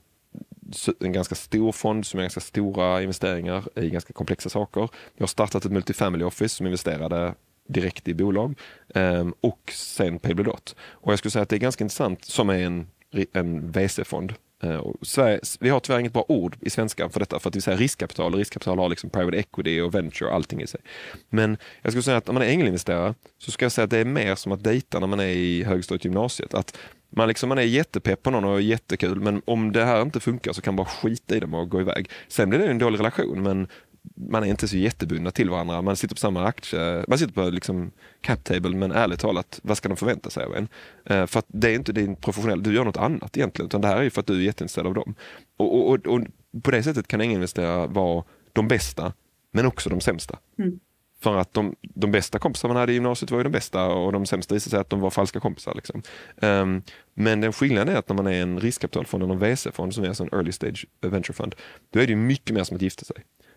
[1.00, 4.90] en ganska stor fond som har ganska stora investeringar i ganska komplexa saker.
[5.16, 7.34] Jag har startat ett multifamily office som investerade
[7.68, 8.60] direkt i bolag
[8.96, 10.76] ehm, och sen Payblodot.
[10.80, 12.88] Och jag skulle säga att det är ganska intressant som är en,
[13.34, 14.34] en VC-fond.
[14.64, 17.62] Eh, Sverige, vi har tyvärr inget bra ord i svenskan för detta, för att vi
[17.62, 20.82] säger riskkapital och riskkapital har liksom private equity och venture och allting i sig.
[21.30, 23.98] Men jag skulle säga att om man är ängelinvesterare så ska jag säga att det
[23.98, 26.54] är mer som att dejta när man är i högstadiet gymnasiet.
[26.54, 26.78] Att
[27.10, 30.20] man, liksom, man är jättepepp på någon och är jättekul, men om det här inte
[30.20, 32.10] funkar så kan man bara skita i dem och gå iväg.
[32.28, 33.68] Sen blir det en dålig relation, men
[34.16, 35.82] man är inte så jättebundna till varandra.
[35.82, 37.92] Man sitter på samma aktie, man sitter på liksom
[38.22, 40.68] cap table, men ärligt talat, vad ska de förvänta sig av en?
[41.06, 43.88] Eh, för att det är inte din professionell, du gör något annat egentligen, utan det
[43.88, 45.16] här är ju för att du är jätteintresserad av dem.
[45.58, 46.22] Och, och, och,
[46.64, 49.14] på det sättet kan ingen investerare vara de bästa,
[49.52, 50.40] men också de sämsta.
[50.60, 50.80] Mm.
[51.26, 54.12] För att de, de bästa kompisarna man hade i gymnasiet var ju de bästa och
[54.12, 55.74] de sämsta visade sig att de var falska kompisar.
[55.76, 56.02] Liksom.
[56.36, 56.82] Um,
[57.14, 60.22] men den skillnaden är att när man är en riskkapitalfond eller en VC-fond som är
[60.22, 61.56] en early stage venture fund,
[61.90, 63.16] då är det mycket mer som att gifta sig.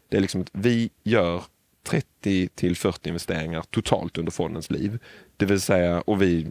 [0.09, 1.43] Det är liksom att vi gör
[1.89, 4.99] 30 till 40 investeringar totalt under fondens liv.
[5.37, 6.47] Det vill säga, och vi,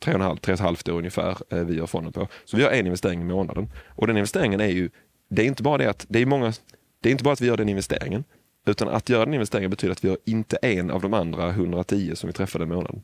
[0.00, 2.28] 3,5 år ungefär, eh, vi gör fonden på.
[2.44, 3.70] Så vi gör en investering i månaden.
[3.88, 4.90] Och den investeringen är ju,
[5.28, 6.52] det är inte bara det att, det är många,
[7.00, 8.24] det är inte bara att vi gör den investeringen,
[8.66, 12.14] utan att göra den investeringen betyder att vi gör inte en av de andra 110
[12.14, 13.02] som vi träffade i månaden.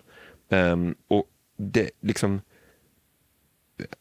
[0.49, 1.25] Um, och
[1.57, 2.41] det liksom,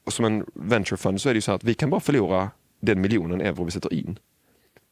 [0.07, 3.01] som en venture fund så är det ju så att vi kan bara förlora den
[3.01, 4.19] miljonen euro vi sätter in.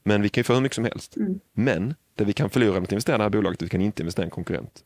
[0.05, 1.17] Men vi kan ju få hur mycket som helst.
[1.17, 1.39] Mm.
[1.53, 4.01] Men det vi kan förlora med att investera i det här bolaget, vi kan inte
[4.01, 4.83] investera i en konkurrent.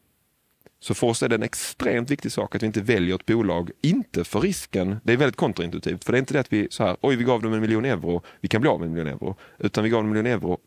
[0.79, 3.71] Så för oss är det en extremt viktig sak att vi inte väljer ett bolag,
[3.81, 6.83] inte för risken, det är väldigt kontraintuitivt, för det är inte det att vi så
[6.83, 9.07] här, oj vi gav dem en miljon euro, vi kan bli av med en miljon
[9.07, 10.57] euro, utan vi gav dem en miljon euro,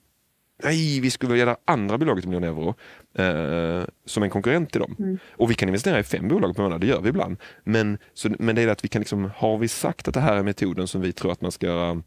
[0.65, 2.75] nej vi skulle vilja ge det andra bolaget en miljon euro
[3.15, 4.97] eh, som en konkurrent till dem.
[4.99, 5.19] Mm.
[5.31, 7.37] Och vi kan investera i fem bolag per månad, det gör vi ibland.
[7.65, 10.37] Men, så, men det är att vi kan liksom, har vi sagt att det här
[10.37, 12.03] är metoden som vi tror att man ska göra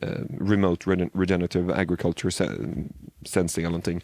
[0.00, 0.08] Eh,
[0.40, 2.30] remote regenerative agriculture
[3.26, 4.02] sensing eller någonting,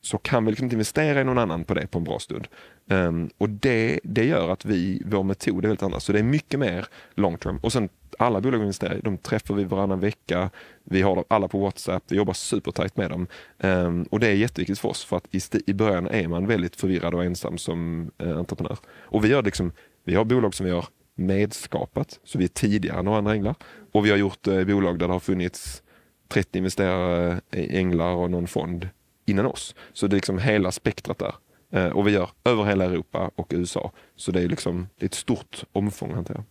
[0.00, 2.48] så kan vi liksom inte investera i någon annan på det på en bra stund.
[2.90, 6.00] Um, och det, det gör att vi, vår metod är väldigt annorlunda.
[6.00, 7.58] Så det är mycket mer long term.
[7.62, 10.50] Och sen alla bolag vi investerar i, de träffar vi varannan vecka.
[10.84, 13.26] Vi har dem alla på WhatsApp, vi jobbar supertajt med dem.
[13.58, 16.76] Um, och det är jätteviktigt för oss för att i, i början är man väldigt
[16.76, 18.78] förvirrad och ensam som eh, entreprenör.
[18.96, 19.72] Och vi gör liksom,
[20.04, 23.54] vi har bolag som vi har medskapat, så vi är tidigare än några andra änglar.
[23.92, 25.82] Och vi har gjort eh, bolag där det har funnits
[26.28, 28.88] 30 investerare, eh, änglar och någon fond
[29.26, 29.74] innan oss.
[29.92, 31.34] Så det är liksom hela spektrat där.
[31.70, 33.92] Eh, och vi gör över hela Europa och USA.
[34.16, 36.44] Så det är, liksom, det är ett stort omfång att hantera.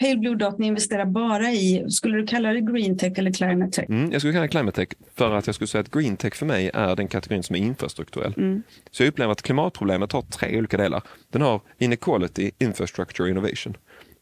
[0.00, 3.70] Pale Blue Dot, ni investerar bara i, skulle du kalla det green tech eller climate
[3.70, 3.88] tech?
[3.88, 6.34] Mm, jag skulle kalla det climate tech för att jag skulle säga att green tech
[6.34, 8.34] för mig är den kategorin som är infrastrukturell.
[8.36, 8.62] Mm.
[8.90, 11.02] Så jag upplever att klimatproblemet har tre olika delar.
[11.30, 13.76] Den har inequality, infrastructure innovation.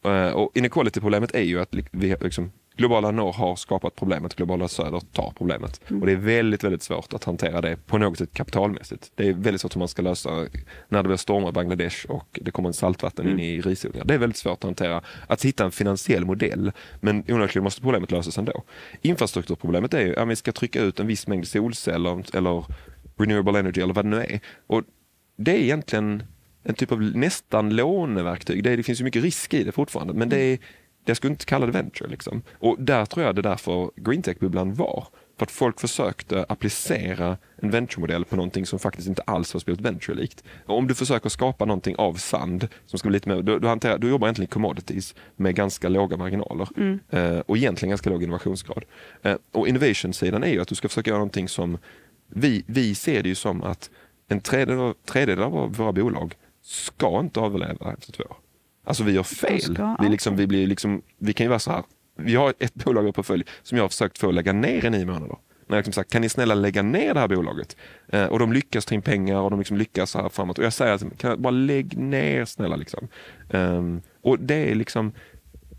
[0.05, 5.01] Eh, och inequality-problemet är ju att vi liksom, globala norr har skapat problemet, globala söder
[5.01, 5.81] tar problemet.
[5.89, 6.03] Mm.
[6.03, 9.13] Och det är väldigt, väldigt svårt att hantera det på något sätt kapitalmässigt.
[9.15, 10.31] Det är väldigt svårt hur man ska lösa
[10.89, 13.39] när det blir stormar i Bangladesh och det kommer en saltvatten mm.
[13.39, 14.05] in i risodlingar.
[14.05, 16.73] Det är väldigt svårt att hantera, att hitta en finansiell modell.
[17.01, 18.63] Men onekligen måste problemet lösas ändå.
[19.03, 22.65] Infrastrukturproblemet är ju att vi ska trycka ut en viss mängd solceller eller
[23.17, 24.41] renewable energy eller vad det nu är.
[24.67, 24.83] Och
[25.37, 26.23] det är egentligen
[26.65, 28.65] en typ av nästan låneverktyg.
[28.65, 30.59] Det, det finns ju mycket risk i det fortfarande, men det är
[31.05, 32.09] jag skulle inte kalla det venture.
[32.09, 32.43] Liksom.
[32.53, 35.07] Och där tror jag det därför greentech-bubblan var.
[35.39, 39.81] För att folk försökte applicera en venture-modell på någonting som faktiskt inte alls var spelat
[39.81, 40.45] venture-likt.
[40.67, 43.99] Om du försöker skapa någonting av sand, som ska bli lite mer, du, du, hanterar,
[43.99, 47.01] du jobbar egentligen commodities med ganska låga marginaler mm.
[47.11, 48.85] eh, och egentligen ganska låg innovationsgrad.
[49.23, 51.79] Eh, och innovation-sidan är ju att du ska försöka göra någonting som,
[52.29, 53.91] vi, vi ser det ju som att
[54.29, 58.37] en tredjedel, tredjedel av våra bolag ska inte överleva efter två år.
[58.85, 59.79] Alltså vi gör fel.
[60.01, 61.83] vi, liksom, vi, blir liksom, vi kan ju vara så här.
[62.17, 65.07] Vi har ett bolag i portfölj som jag har försökt få lägga ner i nio
[65.07, 65.37] månader.
[65.67, 67.77] När jag liksom sagt, kan ni snälla lägga ner det här bolaget?
[68.09, 70.59] Eh, och de lyckas ta in pengar och de liksom lyckas så här framåt.
[70.59, 72.77] Och jag säger, att, kan jag bara lägg ner snälla.
[72.77, 73.09] Liksom.
[73.51, 75.13] Um, och det är liksom,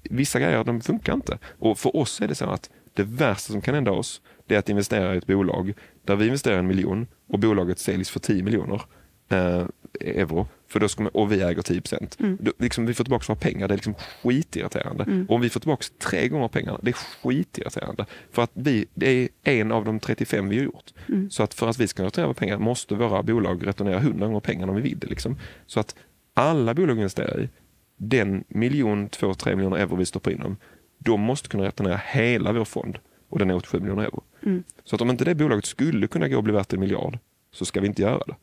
[0.04, 1.38] vissa grejer de funkar inte.
[1.60, 4.60] Och för oss är det så att det värsta som kan hända oss, det är
[4.60, 5.74] att investera i ett bolag
[6.06, 8.82] där vi investerar en miljon och bolaget säljs för 10 miljoner
[9.30, 9.66] eh,
[10.02, 12.18] euro för då ska man, och vi äger 10 procent.
[12.20, 12.38] Mm.
[12.60, 15.04] Liksom, vi får tillbaka våra pengar, det är liksom skitirriterande.
[15.04, 15.26] Mm.
[15.26, 18.06] Och om vi får tillbaka tre gånger pengarna, det är skitirriterande.
[18.32, 20.94] För att vi, det är en av de 35 vi har gjort.
[21.10, 21.30] Mm.
[21.30, 24.72] Så att för att vi ska returnera pengar måste våra bolag returnera 100 gånger pengarna
[24.72, 25.10] om vi vill.
[25.10, 25.38] Liksom.
[25.66, 25.96] Så att
[26.34, 27.50] alla bolag investerar i,
[27.98, 30.58] den miljon, två, tre miljoner euro vi stoppar in dem,
[30.98, 32.98] de måste kunna returnera hela vår fond
[33.30, 34.24] och den är 87 miljoner euro.
[34.44, 34.64] Mm.
[34.84, 37.20] Så att om inte det bolaget skulle kunna gå och bli värt en miljard
[37.52, 38.36] så ska vi inte göra det.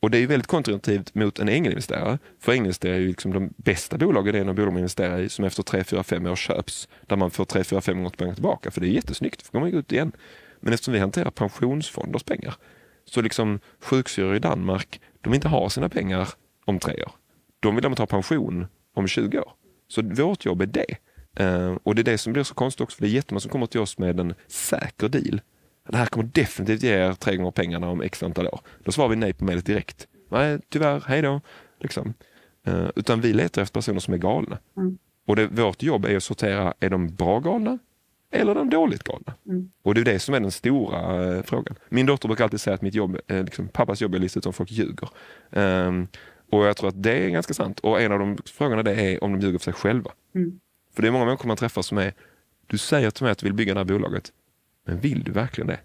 [0.00, 2.18] Och det är väldigt kontraintuitivt mot en ängelinvesterare.
[2.40, 5.28] För ängelinvesterare är ju liksom de bästa bolagen, det är när bolag man investerar i
[5.28, 6.88] som efter 3, 4, 5 år köps.
[7.06, 8.70] Där man får 3, 4, 5 gånger pengar tillbaka.
[8.70, 10.12] För det är jättesnyggt, för då kommer man ut igen.
[10.60, 12.54] Men eftersom vi hanterar pensionsfonders pengar
[13.04, 16.28] så liksom sjuksyrror i Danmark, de vill inte ha sina pengar
[16.64, 17.12] om tre år.
[17.60, 19.52] De vill ha pension om 20 år.
[19.88, 20.96] Så vårt jobb är det.
[21.40, 23.50] Uh, och det är det som blir så konstigt också, för det är jättemånga som
[23.50, 25.40] kommer till oss med en säker deal
[25.88, 28.60] det här kommer definitivt ge er tre gånger pengarna om x antal år.
[28.84, 30.08] Då svarar vi nej på mejlet direkt.
[30.28, 31.40] Nej, tyvärr, hej då.
[31.80, 32.14] Liksom.
[32.68, 34.58] Uh, utan vi letar efter personer som är galna.
[34.76, 34.98] Mm.
[35.26, 37.78] Och det, vårt jobb är att sortera, är de bra galna
[38.30, 39.34] eller är de dåligt galna?
[39.46, 39.70] Mm.
[39.82, 41.76] Och det är det som är den stora uh, frågan.
[41.88, 44.38] Min dotter brukar alltid säga att mitt jobb, uh, liksom, pappas jobb är att lista
[44.38, 45.08] ut om folk ljuger.
[45.50, 46.08] Um,
[46.50, 47.80] och jag tror att det är ganska sant.
[47.80, 50.10] Och en av de frågorna det är om de ljuger för sig själva.
[50.34, 50.60] Mm.
[50.94, 52.14] För det är många människor man träffar som är,
[52.66, 54.32] du säger till mig att du vill bygga det här bolaget,
[54.86, 55.80] men vill du verkligen det?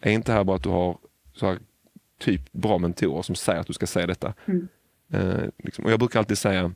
[0.00, 0.98] Är inte här bara att du har
[1.32, 1.58] så här
[2.18, 4.34] typ bra mentorer som säger att du ska säga detta.
[4.46, 4.68] Mm.
[5.12, 5.84] Eh, liksom.
[5.84, 6.72] Och jag brukar alltid säga,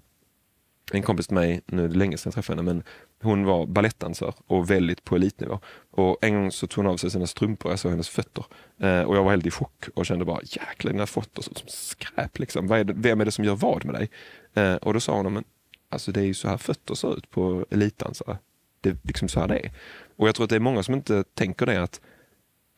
[0.93, 2.83] en kompis till mig, nu är det länge sedan jag träffade henne, men
[3.23, 5.61] hon var balettdansör och väldigt på elitnivå.
[5.91, 8.45] Och en gång så tog hon av sig sina strumpor och jag såg hennes fötter.
[8.79, 11.59] Eh, och jag var helt i chock och kände bara, jäklar dina fötter ser ut
[11.59, 12.39] som skräp.
[12.39, 12.67] Liksom.
[12.67, 14.11] Vad är det, vem är det som gör vad med dig?
[14.55, 15.45] Eh, och då sa hon, men
[15.89, 18.39] alltså det är ju så här fötter ser ut på elitdansare.
[18.81, 19.73] Det är liksom så här det är.
[20.21, 22.01] Och jag tror att det är många som inte tänker det att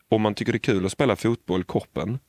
[0.09, 2.19] om man tycker det är kul att spela fotboll korpen,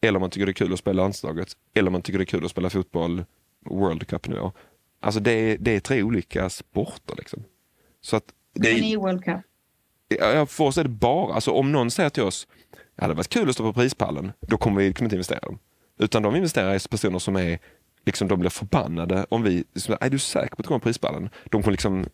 [0.00, 2.22] eller om man tycker det är kul att spela landslaget, eller om man tycker det
[2.22, 3.24] är kul att spela fotboll
[3.64, 4.52] World Cup-nivå.
[5.00, 7.16] Alltså det är, det är tre olika sporter.
[7.16, 7.44] Liksom.
[8.00, 9.40] Så att det är, World Cup.
[10.08, 12.48] ja, för oss är det bara, alltså om någon säger till oss,
[12.96, 15.58] det hade varit kul att stå på prispallen, då kommer vi liksom inte investera dem.
[15.98, 17.58] Utan de investerar i personer som är,
[18.06, 21.30] liksom de blir förbannade om vi, liksom, är du säker på att komma på prispallen?
[21.44, 22.06] De får liksom,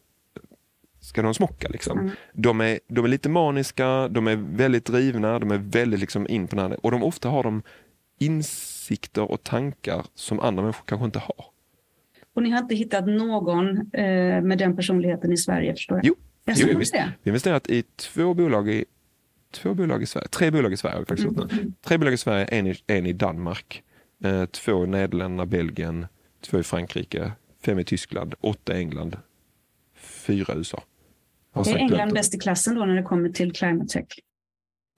[1.06, 1.98] ska de smocka liksom?
[1.98, 2.10] Mm.
[2.32, 6.46] De, är, de är lite maniska, de är väldigt drivna, de är väldigt liksom in
[6.46, 7.62] på den här, och de ofta har de
[8.18, 11.44] insikter och tankar som andra människor kanske inte har.
[12.34, 16.06] Och ni har inte hittat någon eh, med den personligheten i Sverige förstår jag?
[16.06, 16.14] Jo.
[16.44, 16.92] Jag Jo, visst.
[16.92, 17.12] det.
[17.22, 18.84] Vi har investerat i två bolag i,
[19.52, 21.72] två bolag i Sverige, tre bolag i Sverige har vi faktiskt gjort nu.
[21.80, 23.82] Tre bolag i Sverige, en i, en i Danmark,
[24.24, 26.06] eh, två i Nederländerna, Belgien,
[26.40, 27.32] två i Frankrike,
[27.64, 29.16] fem i Tyskland, åtta i England,
[29.96, 30.82] fyra i USA.
[31.56, 34.06] Är England bäst i klassen då när det kommer till climate tech?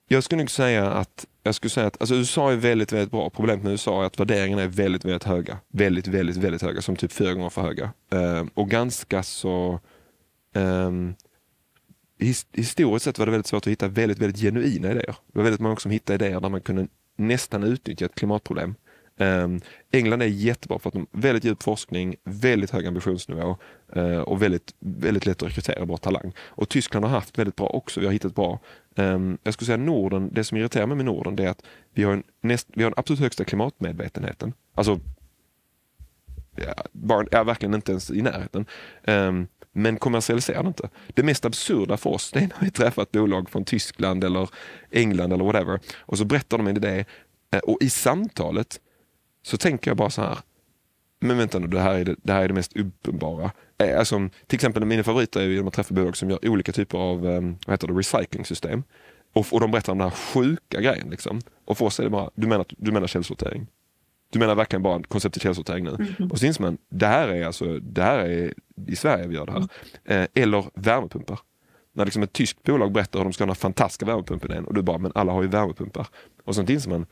[0.07, 3.29] Jag skulle nog säga att, jag skulle säga att alltså USA är väldigt, väldigt bra.
[3.29, 5.57] Problemet med USA är att värderingarna är väldigt, väldigt höga.
[5.73, 6.81] Väldigt, väldigt, väldigt höga.
[6.81, 7.93] Som typ fyra gånger för höga.
[8.11, 9.79] Ehm, och ganska så...
[10.55, 11.15] ehm,
[12.19, 15.15] his, historiskt sett var det väldigt svårt att hitta väldigt, väldigt genuina idéer.
[15.27, 18.75] Det var väldigt många som hittade idéer där man kunde nästan utnyttja ett klimatproblem.
[19.19, 23.57] Ehm, England är jättebra för att de har väldigt djup forskning, väldigt hög ambitionsnivå
[23.93, 26.33] eh, och väldigt, väldigt lätt att rekrytera bra talang.
[26.39, 28.59] Och Tyskland har haft väldigt bra också, vi har hittat bra.
[28.95, 32.03] Ehm, jag skulle säga Norden, det som irriterar mig med Norden det är att vi
[32.03, 34.53] har, en, näst, vi har den absolut högsta klimatmedvetenheten.
[34.75, 34.99] Alltså,
[36.91, 38.65] bara, ja, verkligen inte ens i närheten.
[39.03, 40.89] Ehm, men kommersialiserar det inte.
[41.07, 44.49] Det mest absurda för oss det är när vi träffar ett bolag från Tyskland eller
[44.91, 47.05] England eller whatever och så berättar de en idé
[47.51, 48.79] eh, och i samtalet
[49.41, 50.37] så tänker jag bara så här,
[51.21, 53.51] men vänta nu, det här är det, det, här är det mest uppenbara.
[53.77, 56.97] Eh, Alltså, till exempel mina favoriter är ju man träffar bolag som gör olika typer
[56.97, 58.83] av eh, vad heter det, recyclingsystem.
[59.33, 61.09] Och, och de berättar om den här sjuka grejen.
[61.09, 61.41] Liksom.
[61.65, 63.67] Och för oss är det bara, du menar, du menar källsortering?
[64.31, 66.15] Du menar verkligen bara konceptet källsortering nu?
[66.31, 68.53] Och så inser man, det här är alltså, det här är
[68.87, 69.67] i Sverige vi gör det här.
[70.05, 71.39] Eh, eller värmepumpar.
[71.93, 74.73] När liksom ett tyskt bolag berättar hur de ska ha den här fantastiska värmepumpen och
[74.73, 76.07] du bara, men alla har ju värmepumpar.
[76.45, 77.05] Och sen inser man,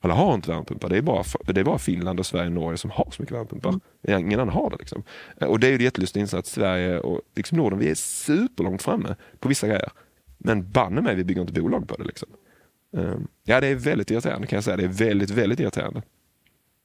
[0.00, 0.88] alla har inte värmepumpar.
[0.88, 3.36] Det är, bara, det är bara Finland, och Sverige och Norge som har så mycket
[3.36, 3.80] värmepumpar.
[4.08, 4.76] Ingen annan har det.
[4.76, 5.02] Liksom.
[5.40, 9.16] Eh, Och det är ju jättelustigt att Sverige och liksom Norden, vi är superlångt framme
[9.40, 9.90] på vissa grejer.
[10.38, 12.04] Men banne mig, vi bygger inte bolag på det.
[12.04, 12.28] Liksom.
[12.96, 14.76] Eh, Ja, det är väldigt irriterande kan jag säga.
[14.76, 16.02] Det är väldigt, väldigt irriterande.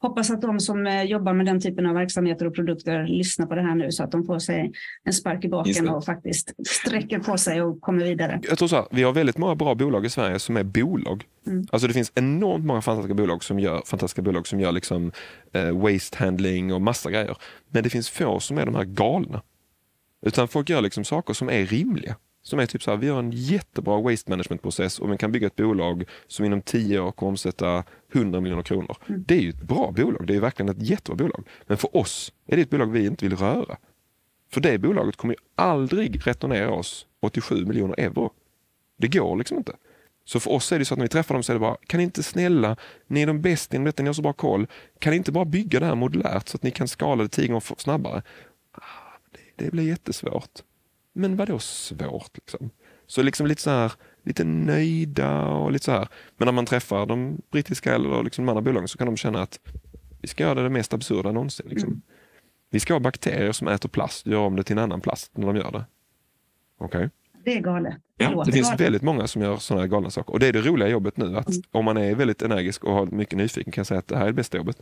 [0.03, 3.55] Hoppas att de som eh, jobbar med den typen av verksamheter och produkter lyssnar på
[3.55, 4.71] det här nu så att de får sig
[5.03, 8.39] en spark i baken och faktiskt sträcker på sig och kommer vidare.
[8.49, 11.23] Jag tror så här, vi har väldigt många bra bolag i Sverige som är bolag.
[11.47, 11.65] Mm.
[11.71, 15.11] Alltså det finns enormt många fantastiska bolag som gör, fantastiska bolag som gör liksom,
[15.53, 17.37] eh, waste handling och massa grejer.
[17.69, 19.41] Men det finns få som är de här galna.
[20.25, 22.15] Utan folk gör liksom saker som är rimliga.
[22.45, 25.31] Som är typ så här, vi har en jättebra waste management process och vi kan
[25.31, 28.97] bygga ett bolag som inom 10 år kommer omsätta 100 miljoner kronor.
[29.07, 31.47] Det är ju ett bra bolag, det är verkligen ett jättebra bolag.
[31.67, 33.77] Men för oss är det ett bolag vi inte vill röra.
[34.51, 38.31] För det bolaget kommer ju aldrig returnera oss 87 miljoner euro.
[38.97, 39.73] Det går liksom inte.
[40.25, 41.77] Så för oss är det så att när vi träffar dem så är det bara,
[41.87, 42.75] kan ni inte snälla,
[43.07, 44.67] ni är de bästa inom detta, ni har så bra koll.
[44.99, 47.47] Kan ni inte bara bygga det här modulärt så att ni kan skala det tio
[47.47, 48.23] gånger snabbare?
[48.71, 48.81] Ah,
[49.55, 50.63] det blir jättesvårt.
[51.13, 52.31] Men vad då svårt?
[52.37, 52.69] Liksom?
[53.07, 53.91] Så liksom lite så här,
[54.23, 56.07] lite nöjda och lite så här.
[56.37, 59.41] Men när man träffar de brittiska eller liksom de andra bolagen så kan de känna
[59.41, 59.59] att
[60.21, 61.65] vi ska göra det mest absurda någonsin.
[61.69, 62.01] Liksom.
[62.69, 65.47] Vi ska ha bakterier som äter plast gör om det till en annan plast när
[65.47, 65.85] de gör det.
[66.77, 67.09] Okej.
[67.45, 67.93] Det är galet.
[68.17, 68.81] Ja, låter Det finns galet.
[68.81, 70.33] väldigt många som gör sådana här galna saker.
[70.33, 71.37] Och det är det roliga jobbet nu.
[71.37, 74.15] Att om man är väldigt energisk och har mycket nyfiken kan jag säga att det
[74.17, 74.77] här är det bästa jobbet.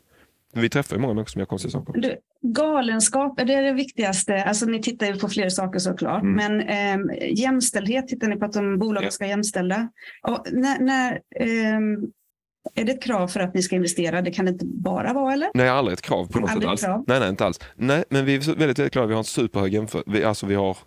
[0.53, 2.01] Vi träffar ju många människor som gör konstiga saker.
[2.01, 4.43] Du, galenskap, är det det viktigaste?
[4.43, 6.35] Alltså ni tittar ju på fler saker såklart, Mm.
[6.35, 9.11] men ehm, jämställdhet tittar ni på att de bolagen Ja.
[9.11, 9.89] ska jämställa.
[10.27, 11.97] Och när, när, ehm,
[12.75, 14.21] är det ett krav för att ni ska investera?
[14.21, 15.49] Det kan det inte bara vara eller?
[15.53, 16.81] Nej, aldrig ett krav på något sätt Aldrig alls.
[16.81, 17.03] krav.
[17.07, 17.59] Nej, nej, inte alls.
[17.75, 19.07] Nej, men vi är väldigt, väldigt glada.
[19.07, 20.03] Vi har en superhög jämför...
[20.07, 20.77] Vi, alltså vi har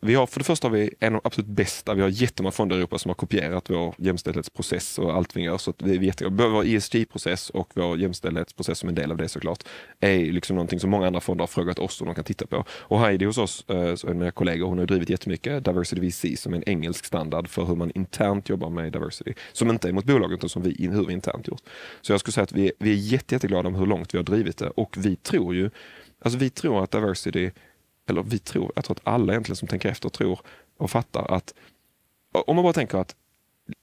[0.00, 2.52] vi har, för det första har vi en av de absolut bästa, vi har jättemånga
[2.52, 5.58] fonder i Europa som har kopierat vår jämställdhetsprocess och allt vi gör.
[5.58, 9.28] Så att vi är både vår ESG-process och vår jämställdhetsprocess som en del av det
[9.28, 9.62] såklart,
[10.00, 12.64] är liksom någonting som många andra fonder har frågat oss om de kan titta på.
[12.70, 16.42] Och Heidi hos oss, eh, en av mina kollegor, hon har drivit jättemycket Diversity VC
[16.42, 19.32] som en engelsk standard för hur man internt jobbar med diversity.
[19.52, 21.62] Som inte är mot bolaget utan som vi, hur vi internt gjort.
[22.00, 24.24] Så jag skulle säga att vi, vi är jätte, jätteglada om hur långt vi har
[24.24, 25.70] drivit det och vi tror ju,
[26.20, 27.50] alltså vi tror att diversity
[28.08, 30.40] eller vi tror, jag tror att alla egentligen som tänker efter tror
[30.78, 31.54] och fattar att
[32.46, 33.16] om man bara tänker att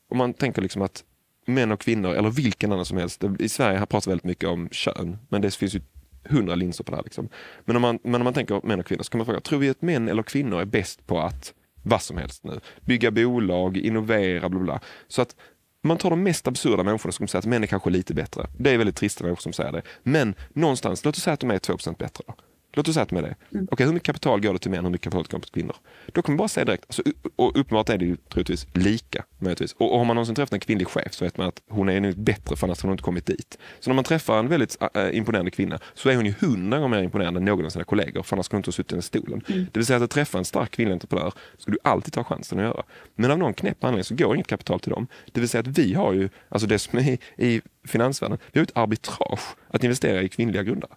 [0.09, 1.03] om man tänker liksom att
[1.45, 3.23] män och kvinnor eller vilken annan som helst.
[3.39, 5.81] I Sverige här pratar vi väldigt mycket om kön, men det finns ju
[6.23, 7.03] hundra linser på det här.
[7.03, 7.29] Liksom.
[7.65, 9.59] Men, om man, men om man tänker män och kvinnor så kan man fråga, tror
[9.59, 11.53] vi att män eller kvinnor är bäst på att
[11.83, 12.59] vad som helst nu?
[12.81, 14.79] Bygga bolag, innovera, bla bla.
[15.07, 15.35] Så att
[15.81, 18.47] man tar de mest absurda människorna som säger att män är kanske lite bättre.
[18.57, 19.81] Det är väldigt trista människor som säger det.
[20.03, 22.23] Men någonstans, låt oss säga att de är 2% bättre.
[22.27, 22.33] Då.
[22.75, 23.35] Låt oss säga att är det.
[23.53, 23.67] Mm.
[23.71, 25.75] Okej, hur mycket kapital går det till män, hur mycket kapital går det till kvinnor?
[26.07, 27.03] Då kan man bara säga direkt, alltså,
[27.35, 29.23] och uppenbart är det ju troligtvis lika.
[29.39, 29.73] Möjligtvis.
[29.73, 32.01] Och, och har man någonsin träffat en kvinnlig chef så vet man att hon är
[32.01, 33.57] nog bättre för annars hade hon inte kommit dit.
[33.79, 36.97] Så när man träffar en väldigt äh, imponerande kvinna så är hon ju hundra gånger
[36.97, 38.95] mer imponerande än någon av sina kollegor för annars skulle hon inte ha suttit i
[38.95, 39.41] den stolen.
[39.47, 39.67] Mm.
[39.71, 42.59] Det vill säga att, att träffa en stark kvinnlig entreprenör ska du alltid ta chansen
[42.59, 42.83] att göra.
[43.15, 45.07] Men av någon knäpp anledning så går inget kapital till dem.
[45.31, 48.63] Det vill säga att vi har ju, alltså det som är i finansvärlden, vi har
[48.63, 50.91] ett arbitrage att investera i kvinnliga grundare.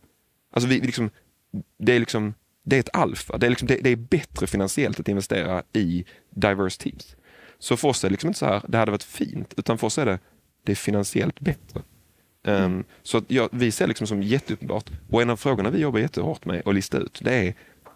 [0.51, 1.11] Alltså vi, vi liksom,
[1.79, 2.35] det är liksom
[2.69, 3.39] det är ett alfa.
[3.39, 7.17] Det är, liksom, det, det, är bättre finansiellt att investera i diverse teams.
[7.59, 9.87] Så för oss är det liksom inte så här, det hade varit fint, utan för
[9.87, 10.19] oss är det,
[10.63, 11.83] det är finansiellt bättre.
[12.45, 14.91] Um, så att ja, vi ser liksom som jätteuppenbart.
[15.11, 17.55] Och en av frågorna vi jobbar jättehårt med att lista ut, det är,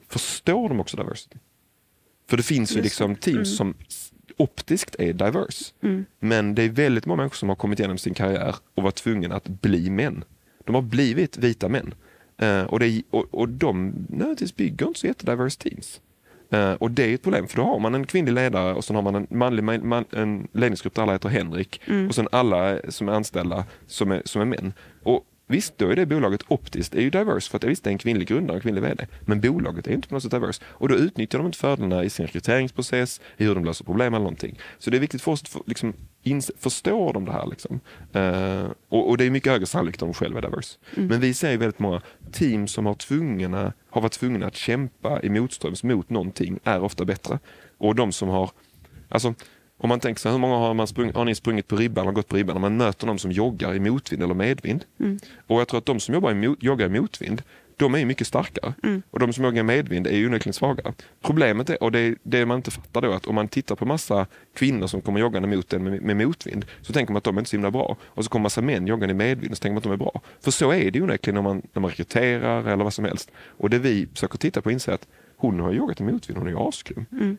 [0.08, 1.36] förstår de också diversity?
[2.28, 3.44] För det finns ju liksom teams mm.
[3.44, 3.74] som
[4.36, 5.64] optiskt är diverse.
[5.82, 6.04] Mm.
[6.18, 9.34] Men det är väldigt många människor som har kommit igenom sin karriär och varit tvungna
[9.34, 10.24] att bli män.
[10.64, 11.94] De har blivit vita män.
[12.42, 16.00] Uh, och, det, och, och de nödvändigtvis bygger inte så jättediverse teams.
[16.54, 18.94] Uh, och det är ett problem, för då har man en kvinnlig ledare och så
[18.94, 22.08] har man en manlig man, en ledningsgrupp där alla heter Henrik mm.
[22.08, 24.72] och sen alla som är anställda som är, som är män.
[25.02, 27.92] Och Visst, då är det bolaget optiskt är ju diverse för att visst, det är
[27.92, 29.06] en kvinnlig grundare och kvinnlig VD.
[29.20, 30.62] Men bolaget är inte på något sätt diverse.
[30.66, 34.24] Och då utnyttjar de inte fördelarna i sin rekryteringsprocess, i hur de löser problem eller
[34.24, 34.58] någonting.
[34.78, 35.92] Så det är viktigt för oss att liksom,
[36.58, 37.46] förstår de det här.
[37.46, 37.80] Liksom.
[38.16, 40.78] Uh, och, och, det är mycket högre sannolikhet om de själva är diverse.
[40.96, 41.08] Mm.
[41.08, 42.00] Men vi ser ju väldigt många
[42.32, 47.04] team som har, tvungna, har varit tvungna att kämpa i motströms mot någonting är ofta
[47.04, 47.38] bättre.
[47.78, 48.50] Och de som har,
[49.08, 49.34] alltså
[49.78, 52.14] om man tänker så hur många har, man sprung, har ni sprungit på ribban och
[52.14, 52.56] gått på ribban?
[52.56, 54.84] Om man möter någon som joggar i motvind eller medvind.
[55.00, 55.18] Mm.
[55.46, 57.42] Och jag tror att de som jobbar i mot, joggar i motvind,
[57.76, 58.74] de är mycket starkare.
[58.82, 59.02] Mm.
[59.10, 60.92] Och de som joggar i medvind är ju onekligen svagare.
[61.20, 64.26] Problemet är, och det, det man inte fattar då, att om man tittar på massa
[64.54, 67.40] kvinnor som kommer joggande mot en med, med motvind, så tänker man att de är
[67.40, 67.96] inte så himla bra.
[68.02, 69.96] Och så kommer massa män joggande i medvind och så tänker man att de är
[69.96, 70.20] bra.
[70.40, 73.30] För så är det ju onekligen när man, när man rekryterar eller vad som helst.
[73.36, 75.06] Och det vi försöker titta på inser att
[75.36, 77.06] hon har joggat i motvind, hon är ju asgrym.
[77.12, 77.38] Mm.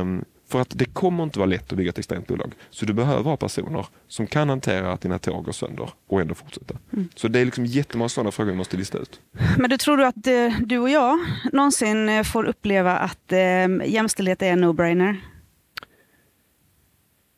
[0.00, 2.52] Um, för att det kommer inte vara lätt att bygga ett externt bolag.
[2.70, 6.34] Så du behöver ha personer som kan hantera att dina tåg går sönder och ändå
[6.34, 6.74] fortsätta.
[6.92, 7.08] Mm.
[7.14, 9.20] Så det är liksom jättemånga sådana frågor vi måste lista ut.
[9.58, 11.18] Men du tror du att eh, du och jag
[11.52, 13.38] någonsin eh, får uppleva att eh,
[13.86, 15.16] jämställdhet är en no-brainer?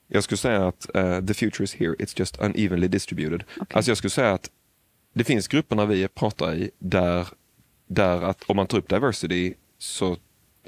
[0.08, 3.44] Jag skulle säga att uh, the future is here, it's just unevenly distributed.
[3.56, 3.66] Okay.
[3.76, 4.50] Alltså jag skulle säga att
[5.14, 7.28] det finns grupper när vi pratar i där,
[7.86, 10.16] där att om man tar upp diversity så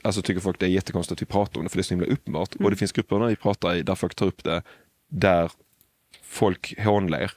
[0.04, 1.94] alltså tycker folk det är jättekonstigt att vi pratar om det för det är så
[1.94, 2.54] himla uppenbart.
[2.54, 2.64] Mm.
[2.64, 4.62] Och det finns grupper när vi pratar i där folk tar upp det
[5.08, 5.52] där
[6.22, 7.32] folk hånler.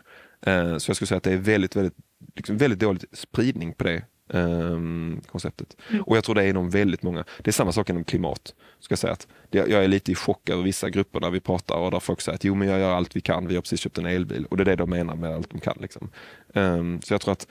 [0.48, 1.96] Uh, så jag skulle säga att det är väldigt, väldigt,
[2.36, 5.78] liksom väldigt dålig spridning på det um, konceptet.
[5.90, 6.04] Mm.
[6.04, 7.26] Och jag tror det är inom väldigt många.
[7.38, 8.56] Det är samma sak inom klimat.
[8.80, 11.76] Ska jag, säga att jag är lite i chock över vissa grupper när vi pratar
[11.76, 13.80] och där folk säger att jo men jag gör allt vi kan, vi har precis
[13.80, 14.46] köpt en elbil.
[14.46, 15.78] Och det är det de menar med allt de kan.
[15.82, 16.10] Liksom.
[16.54, 17.48] Um, så jag tror att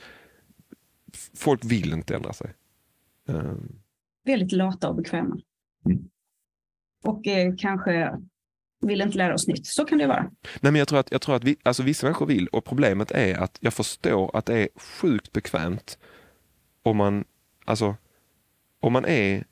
[1.35, 2.53] folk vill inte ändra sig.
[3.27, 3.80] Um,
[4.25, 5.37] väldigt lata och bekväma.
[5.85, 6.09] Mm.
[7.03, 8.19] Och eh, kanske
[8.81, 9.67] vill inte lära oss nytt.
[9.67, 10.21] Så kan det vara.
[10.59, 13.11] Nej, men jag tror att, jag tror att vi, alltså vissa människor vill och problemet
[13.11, 15.97] är att jag förstår att det är sjukt bekvämt
[16.83, 17.25] om man,
[17.65, 17.95] alltså,
[18.79, 19.43] om man är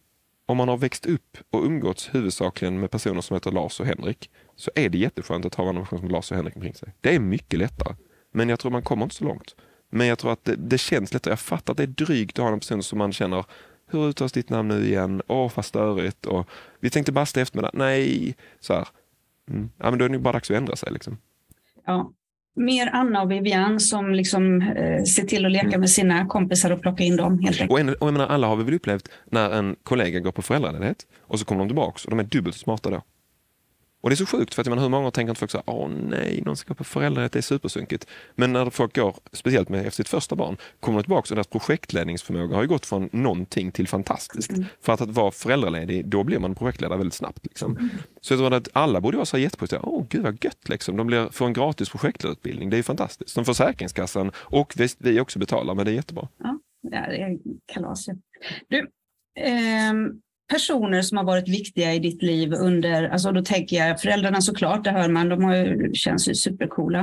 [0.49, 4.29] om man har växt upp och umgåtts huvudsakligen med personer som heter Lars och Henrik
[4.55, 6.93] så är det jätteskönt att ha en person som Lars och Henrik omkring sig.
[7.01, 7.95] Det är mycket lättare.
[8.31, 9.55] Men jag tror man kommer inte så långt.
[9.89, 11.31] Men jag tror att det, det känns lättare.
[11.31, 13.45] Jag fattar att det är drygt att ha en person som man känner
[13.89, 15.21] hur uttalas ditt namn nu igen?
[15.27, 16.25] Åh, vad störigt.
[16.25, 17.71] Och, vi tänkte basta eftermiddag.
[17.73, 18.87] Nej, så här.
[19.49, 19.69] Mm.
[19.77, 20.93] Ja, men då är det bara dags att ändra sig.
[20.93, 21.17] Liksom.
[21.85, 22.11] Ja.
[22.55, 25.79] Mer Anna och Vivian som liksom, eh, ser till att leka mm.
[25.79, 27.39] med sina kompisar och plocka in dem.
[27.39, 30.31] Helt och, en, och jag menar, alla har vi väl upplevt när en kollega går
[30.31, 33.01] på föräldraledighet och så kommer de tillbaka och de är dubbelt smarta då.
[34.01, 35.89] Och det är så sjukt för att man hur många tänker inte folk så åh
[35.89, 38.07] nej, någon ska på föräldrarätt, det är supersunkigt.
[38.35, 41.47] Men när folk går, speciellt med efter sitt första barn, kommer de tillbaka och deras
[41.47, 44.51] projektledningsförmåga har ju gått från någonting till fantastiskt.
[44.51, 44.65] Mm.
[44.81, 47.45] För att, att vara föräldraledig, då blir man projektledare väldigt snabbt.
[47.45, 47.77] Liksom.
[47.77, 47.89] Mm.
[48.21, 50.97] Så jag tror att alla borde vara så jättepositiva, åh gud vad gött liksom.
[50.97, 53.29] De blir, får en gratis projektledarutbildning, det är fantastiskt.
[53.29, 56.27] Som Försäkringskassan och vi, vi också betalar, men det är jättebra.
[56.37, 57.37] Ja, det är
[57.73, 58.05] kalas.
[58.67, 58.89] Du,
[59.39, 64.41] ehm personer som har varit viktiga i ditt liv under, alltså då tänker jag föräldrarna
[64.41, 66.99] såklart, det hör man, de har ju, känns ju supercoola.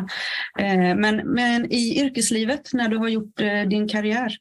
[0.59, 4.37] Eh, men, men i yrkeslivet, när du har gjort eh, din karriär?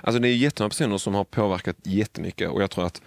[0.00, 3.02] Alltså det är jättemånga personer som har påverkat jättemycket och jag tror att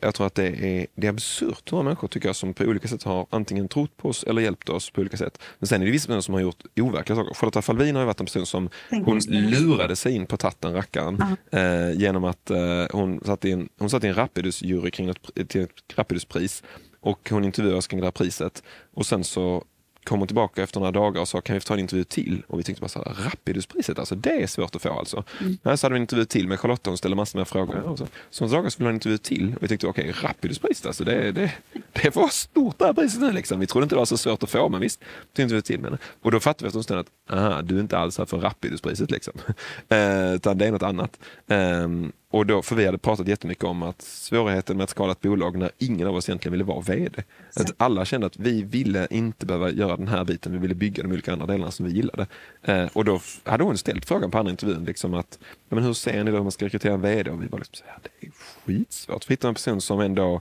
[0.00, 2.64] jag tror att det är, det är absurt hur många människor tycker jag som på
[2.64, 5.42] olika sätt har antingen trott på oss eller hjälpt oss på olika sätt.
[5.58, 7.34] Men sen är det vissa personer som har gjort overkliga saker.
[7.34, 11.22] Charlotta Falvin har varit en person som hon lurade sig in på tatten, rackaren,
[11.52, 15.48] eh, genom att eh, hon satt i en, hon satt i en Rapidus-jury kring ett,
[15.48, 16.62] till ett Rapiduspris
[17.00, 18.62] och hon intervjuades kring det här priset
[18.94, 19.64] och sen så
[20.04, 22.42] kom hon tillbaka efter några dagar och sa kan vi få ta en intervju till?
[22.46, 25.24] Och vi tänkte bara så här, Rapiduspriset, alltså det är svårt att få alltså.
[25.40, 25.76] Mm.
[25.76, 27.80] Så hade vi en intervju till med Charlotta, hon ställde massor med frågor.
[27.80, 30.28] Och så, så dagar så ville ha en intervju till och vi tänkte okej, okay,
[30.28, 31.52] Rapiduspriset, alltså det, det,
[31.92, 33.60] det var stort det här priset nu liksom.
[33.60, 35.00] Vi trodde inte det var så svårt att få, men visst,
[35.36, 35.98] så intervju till med henne.
[36.22, 38.38] Och då fattade vi efter en stund att, aha, du är inte alls här för
[38.38, 39.34] Rapiduspriset liksom.
[39.88, 41.18] eh, utan det är något annat.
[41.46, 45.20] Um, och då, för vi hade pratat jättemycket om att svårigheten med att skala ett
[45.20, 47.22] bolag när ingen av oss egentligen ville vara VD.
[47.56, 51.02] Att alla kände att vi ville inte behöva göra den här biten, vi ville bygga
[51.02, 52.26] de olika andra delarna som vi gillade.
[52.62, 56.24] Eh, och då hade hon ställt frågan på andra intervjun, liksom att, men hur ser
[56.24, 57.30] ni då hur man ska rekrytera en VD?
[57.30, 58.32] Och vi var liksom så här, det är
[58.66, 59.24] skitsvårt.
[59.24, 60.40] För hitta en person som ändå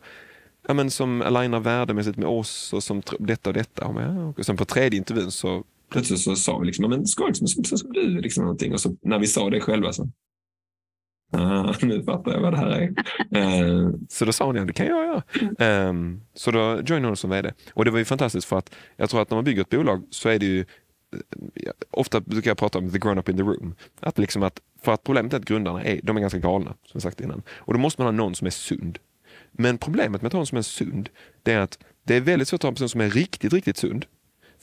[0.68, 3.88] ja, men som alignar värdemässigt med oss och som detta och detta.
[4.38, 7.78] Och sen på tredje intervjun så plötsligt så sa vi liksom, men ska liksom som,
[7.78, 8.74] som du liksom någonting?
[8.74, 10.10] Och så när vi sa det själva så
[11.32, 13.64] Ah, nu fattar jag vad det här är.
[13.64, 15.90] Uh, så då sa hon, ja det kan jag göra.
[15.90, 17.54] Um, så då joinade hon som VD.
[17.74, 20.04] Och det var ju fantastiskt för att jag tror att när man bygger ett bolag
[20.10, 23.44] så är det ju eh, Ofta brukar jag prata om the grown up in the
[23.44, 23.76] room.
[24.00, 26.92] Att liksom att, för att problemet är att grundarna är, de är ganska galna, som
[26.94, 27.42] jag sagt innan.
[27.50, 29.00] Och då måste man ha någon som är sund.
[29.52, 31.10] Men problemet med att ha någon som är sund,
[31.44, 33.78] det är att det är väldigt svårt att ha en person som är riktigt, riktigt
[33.78, 34.06] sund.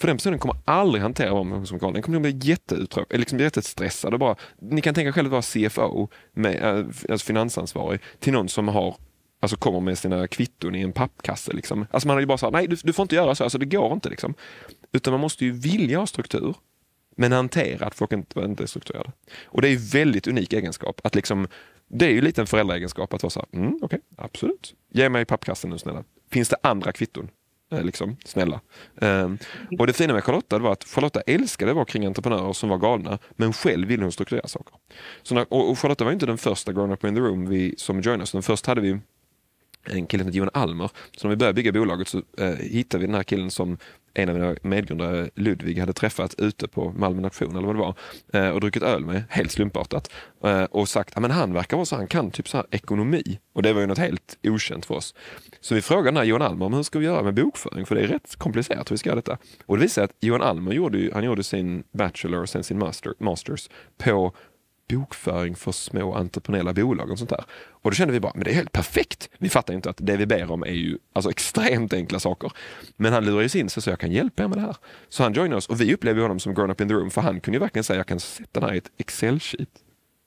[0.01, 4.13] För den personen kommer aldrig hantera vad man som Den kommer bli jätteuttråkad, liksom jättestressad.
[4.15, 8.49] Och bara, ni kan tänka själva att vara CFO, med, äh, alltså finansansvarig, till någon
[8.49, 8.97] som har
[9.41, 11.53] Alltså kommer med sina kvitton i en pappkasse.
[11.53, 11.87] Liksom.
[11.91, 13.67] Alltså man har ju bara sagt, nej du, du, får inte göra så, alltså det
[13.67, 14.09] går inte.
[14.09, 14.35] Liksom.
[14.93, 16.55] Utan man måste ju vilja ha struktur,
[17.17, 19.13] men hantera att folk inte, inte är strukturerade.
[19.45, 21.01] Och det är ju väldigt unik egenskap.
[21.05, 21.49] Att liksom,
[21.89, 24.75] det är ju lite en föräldraegenskap att vara så här, mm, okej, okay, absolut.
[24.93, 26.05] Ge mig pappkassen nu snälla.
[26.31, 27.29] Finns det andra kvitton?
[27.71, 28.61] Eh, liksom, snälla.
[28.95, 29.39] Um,
[29.79, 32.79] och det fina med Charlotta var att Charlotta älskade att vara kring entreprenörer som var
[32.79, 34.75] galna, men själv ville hon strukturera saker.
[35.23, 38.01] Så när, och, Charlotta var inte den första grown up in the room vi, som
[38.01, 38.33] joinade oss.
[38.33, 38.99] Den hade vi
[39.85, 40.91] en kille som heter Johan Almer.
[41.17, 43.79] Så när vi började bygga bolaget så eh, hittade vi den här killen som
[44.19, 47.95] en av mina medgrundare, Ludvig, hade träffat ute på Malmö nation eller vad det var
[48.33, 50.11] eh, och druckit öl med, helt slumpartat.
[50.45, 53.39] Eh, och sagt att han verkar vara så, han kan typ så här ekonomi.
[53.53, 55.15] Och det var ju något helt okänt för oss.
[55.61, 57.95] Så vi frågade den här Johan Almer om hur ska vi göra med bokföring, för
[57.95, 59.39] det är rätt komplicerat hur vi ska göra detta.
[59.67, 62.79] Och det visade sig att Johan Almer gjorde, han gjorde sin Bachelor och sen sin
[62.79, 64.33] master, Masters på
[64.89, 67.45] bokföring för små entreprenöriella bolag och sånt där.
[67.71, 69.31] Och då kände vi bara, men det är helt perfekt.
[69.39, 72.53] Vi fattar inte att det vi ber om är ju alltså extremt enkla saker.
[72.97, 74.77] Men han lurar ju in sig så jag kan hjälpa er med det här.
[75.09, 77.21] Så han joinade oss och vi upplevde honom som grown up in the room för
[77.21, 79.69] han kunde ju verkligen säga, jag kan sätta den här i ett Excel-sheet.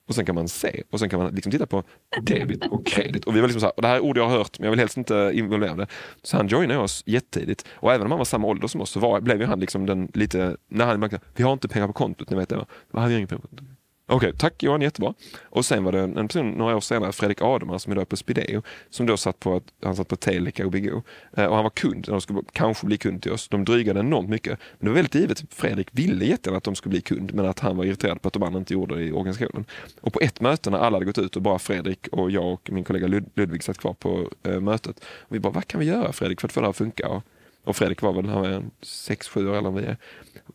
[0.07, 1.83] Och sen kan man se och sen kan man liksom titta på
[2.21, 3.25] debit och kredit.
[3.25, 4.65] Och vi var liksom så här, och det här är ord jag har hört men
[4.65, 5.87] jag vill helst inte involvera det.
[6.23, 7.65] Så han joinade oss jättetidigt.
[7.73, 9.85] Och även om han var samma ålder som oss så var, blev ju han liksom
[9.85, 12.65] den lite, när han märkte, vi har inte pengar på kontot, ni vet det va?
[12.91, 13.67] Vi har inga pengar på kontot.
[14.11, 15.13] Okej, okay, tack Johan, jättebra.
[15.43, 18.17] Och sen var det en person några år senare, Fredrik Ademar som idag är på
[18.17, 21.01] Spideo, som då satt på, han satt på Telica och Bigo.
[21.37, 23.47] Eh, och han var kund, de skulle kanske bli kund till oss.
[23.47, 24.59] De drygade enormt mycket.
[24.79, 27.59] Men det var väldigt givet, Fredrik ville jättegärna att de skulle bli kund, men att
[27.59, 29.65] han var irriterad på att de andra inte gjorde det i organisationen.
[30.01, 32.69] Och på ett möte när alla hade gått ut och bara Fredrik och jag och
[32.71, 35.03] min kollega Lud Ludvig satt kvar på eh, mötet.
[35.03, 37.07] Och vi bara, vad kan vi göra Fredrik för att få det här att funka?
[37.07, 37.23] Och,
[37.63, 39.97] och Fredrik var väl, han var 6-7 år eller vad vi är.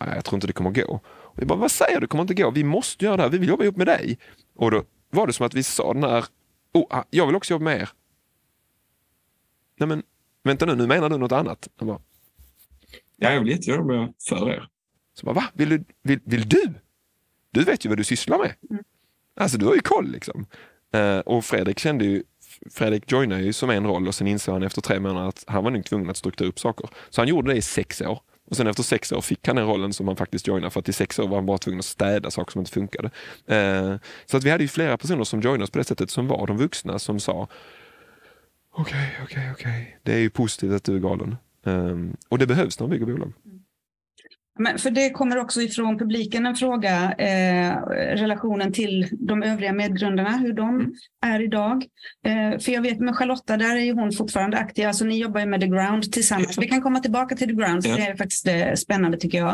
[0.01, 1.01] Nej, jag tror inte det kommer att gå.
[1.37, 2.51] Vi bara, vad säger du, det kommer inte gå.
[2.51, 4.19] Vi måste göra det här, vi vill jobba ihop med dig.
[4.55, 6.25] Och då var det som att vi sa den här,
[6.73, 7.89] oh, jag vill också jobba med er.
[9.79, 10.03] Nej men,
[10.43, 11.69] vänta nu, nu menar du något annat.
[11.77, 12.01] Han bara,
[13.17, 14.69] ja, jag vill jättegärna jobba för er.
[15.15, 15.45] Så bara, va?
[15.53, 15.85] Vill du?
[16.03, 16.75] Vill, vill du?
[17.51, 18.55] Du vet ju vad du sysslar med.
[18.71, 18.85] Mm.
[19.37, 20.47] Alltså du har ju koll liksom.
[20.97, 22.23] Uh, och Fredrik kände ju,
[22.71, 25.65] Fredrik joinade ju som en roll och sen insåg han efter tre månader att han
[25.65, 26.89] var nog tvungen att strukturera upp saker.
[27.11, 28.21] Så han gjorde det i sex år.
[28.47, 30.89] Och sen efter sex år fick han den rollen som han faktiskt joinade för att
[30.89, 33.11] i sex år var han bara tvungen att städa saker som inte funkade.
[33.47, 36.29] Eh, så att vi hade ju flera personer som joinade oss på det sättet som
[36.29, 37.49] var de vuxna som sa
[38.73, 39.95] okej, okay, okej, okay, okej, okay.
[40.03, 41.37] det är ju positivt att du är galen.
[41.67, 41.97] Eh,
[42.29, 43.33] och det behövs när man bygger bolag.
[43.45, 43.61] Mm.
[44.59, 47.77] Men för det kommer också ifrån publiken en fråga, eh,
[48.17, 50.93] relationen till de övriga medgrundarna, hur de mm.
[51.27, 51.85] är idag.
[52.27, 55.47] Eh, för jag vet med Charlotta, där är hon fortfarande aktiv, alltså ni jobbar ju
[55.47, 56.59] med The Ground tillsammans.
[56.59, 57.97] Vi kan komma tillbaka till The Ground, för ja.
[57.97, 59.51] det är faktiskt eh, spännande tycker jag.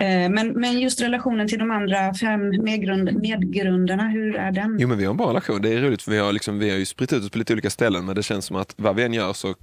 [0.00, 4.76] Eh, men, men just relationen till de andra fem medgrund, medgrundarna, hur är den?
[4.80, 6.70] Jo men vi har en bra relation, det är roligt för vi har, liksom, vi
[6.70, 8.96] har ju spritt ut oss på lite olika ställen, men det känns som att vad
[8.96, 9.54] vi än gör så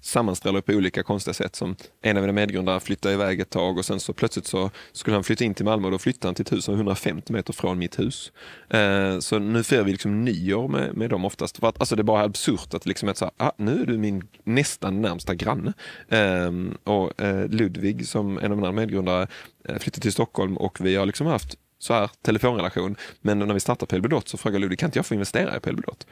[0.00, 1.56] sammanstrålar på olika konstiga sätt.
[1.56, 5.16] Som en av mina medgrundare flyttade iväg ett tag och sen så plötsligt så skulle
[5.16, 7.32] han flytta in till Malmö och då flyttade han till ett hus som var 150
[7.32, 8.32] meter från mitt hus.
[8.70, 11.58] Eh, så nu firar vi liksom nyår med, med dem oftast.
[11.58, 13.98] För att, alltså det är bara absurt att liksom att så ah, nu är du
[13.98, 15.72] min nästan närmsta granne.
[16.08, 16.50] Eh,
[16.84, 19.26] och eh, Ludvig som en av mina medgrundare
[19.68, 22.96] eh, flyttade till Stockholm och vi har liksom haft så här telefonrelation.
[23.20, 26.06] Men när vi startade Pelbudot så frågade Ludvig, kan inte jag få investera i Pelbudot?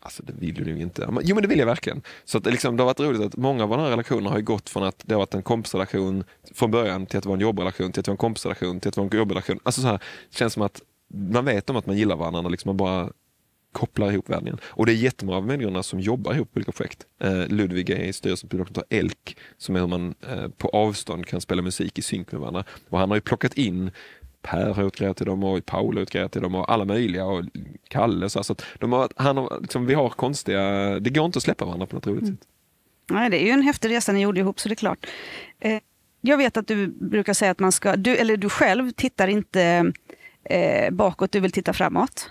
[0.00, 1.08] Alltså det vill du inte.
[1.22, 2.02] Jo men det vill jag verkligen.
[2.24, 4.82] Så att, liksom, det har varit roligt att många av våra relationer har gått från
[4.82, 6.24] att det har varit en kompisrelation
[6.54, 8.88] från början till att det var en jobbrelation, till att det var en kompisrelation, till
[8.88, 9.58] att det var en jobbrelation.
[9.62, 9.98] Alltså så här,
[10.30, 10.82] det känns som att
[11.14, 13.10] man vet om att man gillar varandra, liksom man bara
[13.72, 14.58] kopplar ihop världen.
[14.64, 17.06] Och det är jättemånga av människorna som jobbar ihop på olika projekt.
[17.20, 18.80] Eh, Ludvig är i styrelsen på Dr.
[18.90, 22.64] ELK, som är hur man eh, på avstånd kan spela musik i synk med varandra.
[22.88, 23.90] Och han har ju plockat in
[24.42, 26.84] Per har gjort grejer till dem och Paul har gjort grejer till dem och alla
[26.84, 27.44] möjliga och
[27.88, 28.28] Kalle.
[28.28, 30.60] Så, så de har, han har, liksom, vi har konstiga,
[31.00, 32.36] det går inte att släppa varandra på något roligt mm.
[32.36, 32.46] sätt.
[33.10, 35.06] Nej, det är ju en häftig resa ni gjorde ihop så det är klart.
[35.60, 35.78] Eh,
[36.20, 39.92] jag vet att du brukar säga att man ska, du, eller du själv tittar inte
[40.44, 42.30] eh, bakåt, du vill titta framåt.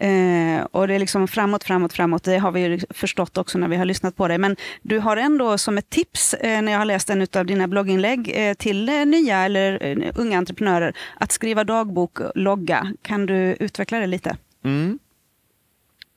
[0.00, 2.24] Eh, och det är liksom framåt, framåt, framåt.
[2.24, 4.38] Det har vi ju förstått också när vi har lyssnat på dig.
[4.38, 7.68] Men du har ändå som ett tips eh, när jag har läst en av dina
[7.68, 12.92] blogginlägg eh, till eh, nya eller eh, unga entreprenörer att skriva dagbok, logga.
[13.02, 14.36] Kan du utveckla det lite?
[14.64, 14.98] Mm.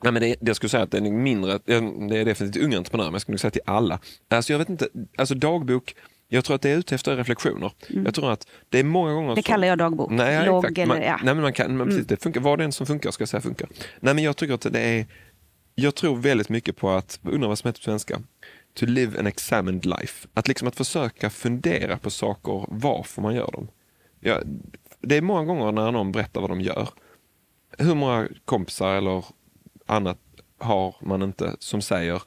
[0.03, 1.73] Ja, men det, jag skulle säga att det är mindre, det
[2.17, 3.99] är definitivt unga entreprenörer, men jag skulle säga till alla.
[4.29, 5.95] Alltså jag vet inte, alltså dagbok,
[6.33, 7.71] jag tror att det är ute efter reflektioner.
[7.89, 8.05] Mm.
[8.05, 9.35] Jag tror att det är många gånger...
[9.35, 10.11] Det kallar jag dagbok.
[10.11, 10.77] Nej, Log exakt.
[10.77, 11.19] eller, ja.
[11.23, 12.07] nej, men man kan, men precis, mm.
[12.07, 13.69] det funkar, vad det än som funkar ska jag säga funkar.
[13.99, 15.05] Nej, men jag tycker att det är...
[15.75, 18.21] Jag tror väldigt mycket på att, undrar vad som heter på svenska,
[18.73, 20.27] to live an examined life.
[20.33, 23.67] Att liksom att försöka fundera på saker, varför man gör dem.
[24.19, 24.41] Ja,
[25.01, 26.89] det är många gånger när någon berättar vad de gör.
[27.77, 29.25] Hur många kompisar eller
[29.85, 30.19] annat
[30.59, 32.21] har man inte som säger,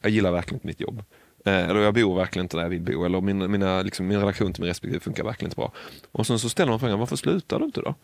[0.00, 1.02] jag gillar verkligen inte mitt jobb.
[1.48, 3.04] Eh, eller jag bor verkligen inte där jag vill bo.
[3.04, 5.72] Eller min, mina, liksom, min relation till min respektive funkar verkligen inte bra.
[6.12, 7.94] Och sen så ställer man frågan, varför slutar du inte då?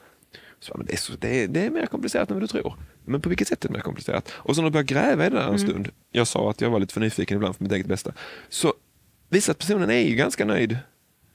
[0.61, 2.75] Så, men det, är så, det, är, det är mer komplicerat än vad du tror.
[3.05, 4.33] Men på vilket sätt är det mer komplicerat?
[4.33, 5.59] Och så när du börjar gräva i det där en mm.
[5.59, 5.89] stund.
[6.11, 8.13] Jag sa att jag var lite för nyfiken ibland för mitt eget bästa.
[8.49, 8.75] Så
[9.29, 10.79] visar att personen är ju ganska nöjd.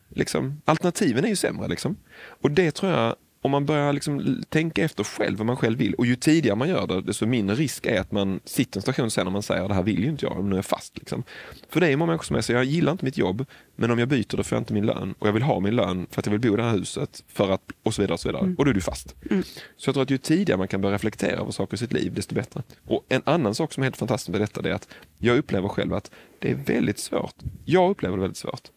[0.10, 1.68] Liksom, alternativen är ju sämre.
[1.68, 1.98] Liksom.
[2.42, 5.94] Och det tror jag om man börjar liksom tänka efter själv vad man själv vill
[5.94, 9.12] och ju tidigare man gör det, desto mindre risk är att man sitter en station
[9.12, 10.98] sen när man säger det här vill ju inte jag, nu är jag fast.
[10.98, 11.24] Liksom.
[11.70, 14.08] För det är många människor som säger jag gillar inte mitt jobb, men om jag
[14.08, 16.26] byter då får jag inte min lön och jag vill ha min lön för att
[16.26, 18.14] jag vill bo i det här huset för att, och så vidare.
[18.14, 18.44] Och så vidare.
[18.44, 18.56] Mm.
[18.56, 19.16] Och då är du fast.
[19.30, 19.44] Mm.
[19.78, 22.14] Så jag tror att ju tidigare man kan börja reflektera över saker i sitt liv,
[22.14, 22.64] desto bättre.
[22.88, 24.88] Och en annan sak som är helt fantastisk med detta är att
[25.18, 27.36] jag upplever själv att det är väldigt svårt,
[27.66, 28.68] jag upplever det väldigt svårt,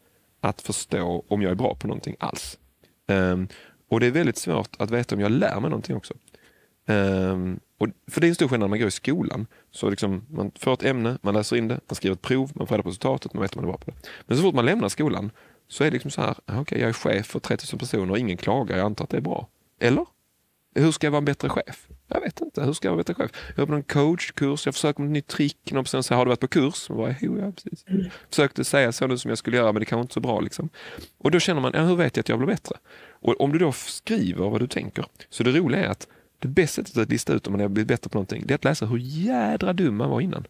[0.40, 2.58] att förstå om jag är bra på någonting alls.
[3.08, 3.48] Um,
[3.92, 6.14] och det är väldigt svårt att veta om jag lär mig någonting också.
[6.86, 9.46] Um, och för det är en stor skillnad när man går i skolan.
[9.70, 12.66] Så liksom, man får ett ämne, man läser in det, man skriver ett prov, man
[12.66, 13.96] får reda på resultatet, man vet om man är bra på det.
[14.26, 15.30] Men så fort man lämnar skolan
[15.68, 18.10] så är det liksom så här, ah, okej okay, jag är chef för 3000 personer
[18.10, 19.48] och ingen klagar, jag antar att det är bra.
[19.80, 20.06] Eller?
[20.74, 21.88] Hur ska jag vara en bättre chef?
[22.08, 22.62] Jag vet inte.
[22.62, 23.30] Hur ska jag vara en bättre chef?
[23.56, 25.72] Jag på någon coachkurs, jag försöker med ett nytt trick.
[25.72, 26.86] Någon person säger, har du varit på kurs?
[26.88, 27.84] Jag bara, jo, ja, precis.
[27.86, 28.10] Mm.
[28.28, 30.40] Försökte säga så nu som jag skulle göra, men det kanske inte så bra.
[30.40, 30.68] Liksom.
[31.18, 32.76] Och då känner man, ja, hur vet jag att jag blir bättre?
[33.10, 36.08] Och om du då skriver vad du tänker, så det roliga är att
[36.38, 38.54] det bästa sättet att lista ut om man har blivit bättre på någonting, det är
[38.54, 40.46] att läsa hur jädra dum man var innan.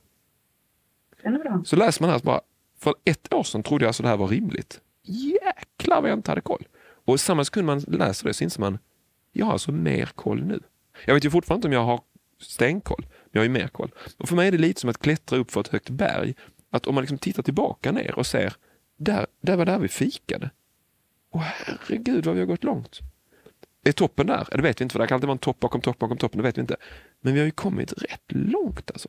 [1.65, 2.41] Så läser man här bara,
[2.79, 4.81] för ett år sedan trodde jag alltså det här var rimligt.
[5.03, 6.67] Jäklar vad jag inte hade koll.
[7.05, 8.79] Och samma sekund man läser det så inser man,
[9.33, 10.61] jag har alltså mer koll nu.
[11.07, 12.01] Jag vet ju fortfarande inte om jag har
[12.41, 13.91] stenkoll, men jag har ju mer koll.
[14.19, 16.35] Och för mig är det lite som att klättra upp för ett högt berg.
[16.71, 18.55] Att om man liksom tittar tillbaka ner och ser,
[18.97, 20.51] där, där var där vi fikade.
[21.31, 23.01] Åh herregud vad vi har gått långt.
[23.85, 24.49] Är toppen där?
[24.53, 26.39] Det vet vi inte, för det kan alltid vara en topp bakom topp bakom toppen,
[26.39, 26.77] det vet vi inte.
[27.21, 29.09] Men vi har ju kommit rätt långt alltså.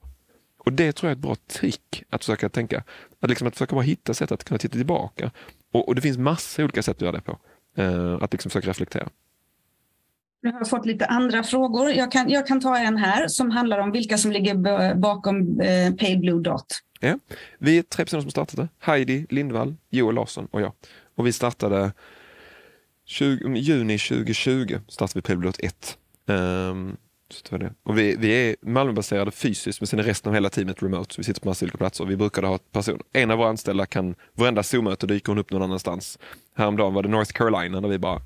[0.57, 2.83] Och det tror jag är ett bra trick att försöka tänka.
[3.19, 5.31] Att, liksom att försöka bara hitta sätt att kunna titta tillbaka.
[5.71, 7.39] Och, och det finns massor olika sätt att göra det på.
[7.79, 9.09] Uh, att liksom försöka reflektera.
[10.43, 11.91] Nu har jag fått lite andra frågor.
[11.91, 15.93] Jag kan, jag kan ta en här som handlar om vilka som ligger bakom eh,
[15.93, 16.65] Pale Blue Dot.
[16.99, 17.19] Ja.
[17.57, 18.67] Vi är tre personer som startade.
[18.79, 20.71] Heidi Lindvall, Joel Larsson och jag.
[21.15, 21.91] Och vi startade
[23.05, 25.97] 20, mm, juni 2020 startade vi Pale Blue Dot 1.
[26.27, 26.97] Um, ehm,
[27.29, 27.73] Så det.
[27.83, 31.13] Och vi, vi är Malmöbaserade fysiskt men sen är resten av hela teamet remote.
[31.13, 32.05] Så vi sitter på massa olika platser.
[32.05, 32.99] Vi brukade ha person.
[33.13, 36.19] En av våra anställda kan, varenda Zoom-möte dyker hon upp någon annanstans.
[36.55, 38.21] Häromdagen var det North Carolina där vi bara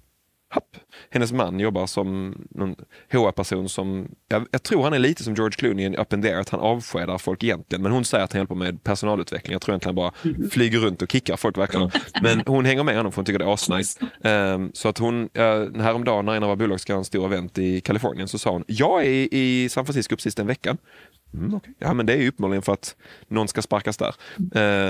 [0.54, 0.78] Hopp.
[1.10, 2.76] Hennes man jobbar som någon
[3.12, 6.28] HR-person som, jag, jag, tror han är lite som George Clooney i Up in the
[6.28, 7.82] Air, att han avskedar folk egentligen.
[7.82, 9.52] Men hon säger att han hjälper med personalutveckling.
[9.52, 10.50] Jag tror egentligen han bara mm.
[10.50, 11.92] flyger runt och kickar folk verkligen.
[12.22, 14.00] Men hon hänger med honom för hon tycker det är asnice.
[14.22, 17.26] Um, så att hon, uh, häromdagen när en av våra bolag ska ha en stor
[17.26, 20.78] event i Kalifornien så sa hon, jag är i San Francisco precis den veckan.
[21.34, 21.74] Mm, okay.
[21.80, 22.96] Ja men det är ju uppenbarligen för att
[23.28, 24.16] någon ska sparkas där.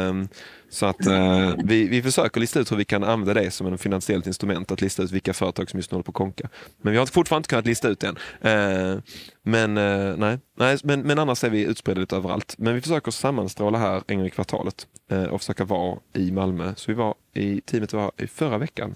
[0.10, 0.28] Um,
[0.70, 3.82] så att uh, vi, vi försöker lista ut hur vi kan använda det som ett
[3.82, 6.50] finansiellt instrument, att lista ut vilka företag som just nu håller på att konka.
[6.82, 8.16] Men vi har fortfarande inte kunnat lista ut det än.
[8.16, 9.02] Uh,
[9.44, 12.56] men, uh, nej, nej men, men annars är vi utspridda lite överallt.
[12.58, 16.74] Men vi försöker sammanstråla här en gång i kvartalet eh, och försöka vara i Malmö.
[16.76, 18.96] Så vi var i teamet var i förra veckan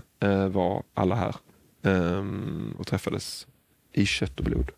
[0.51, 1.35] var alla här
[1.81, 3.47] um, och träffades
[3.93, 4.71] i kött och blod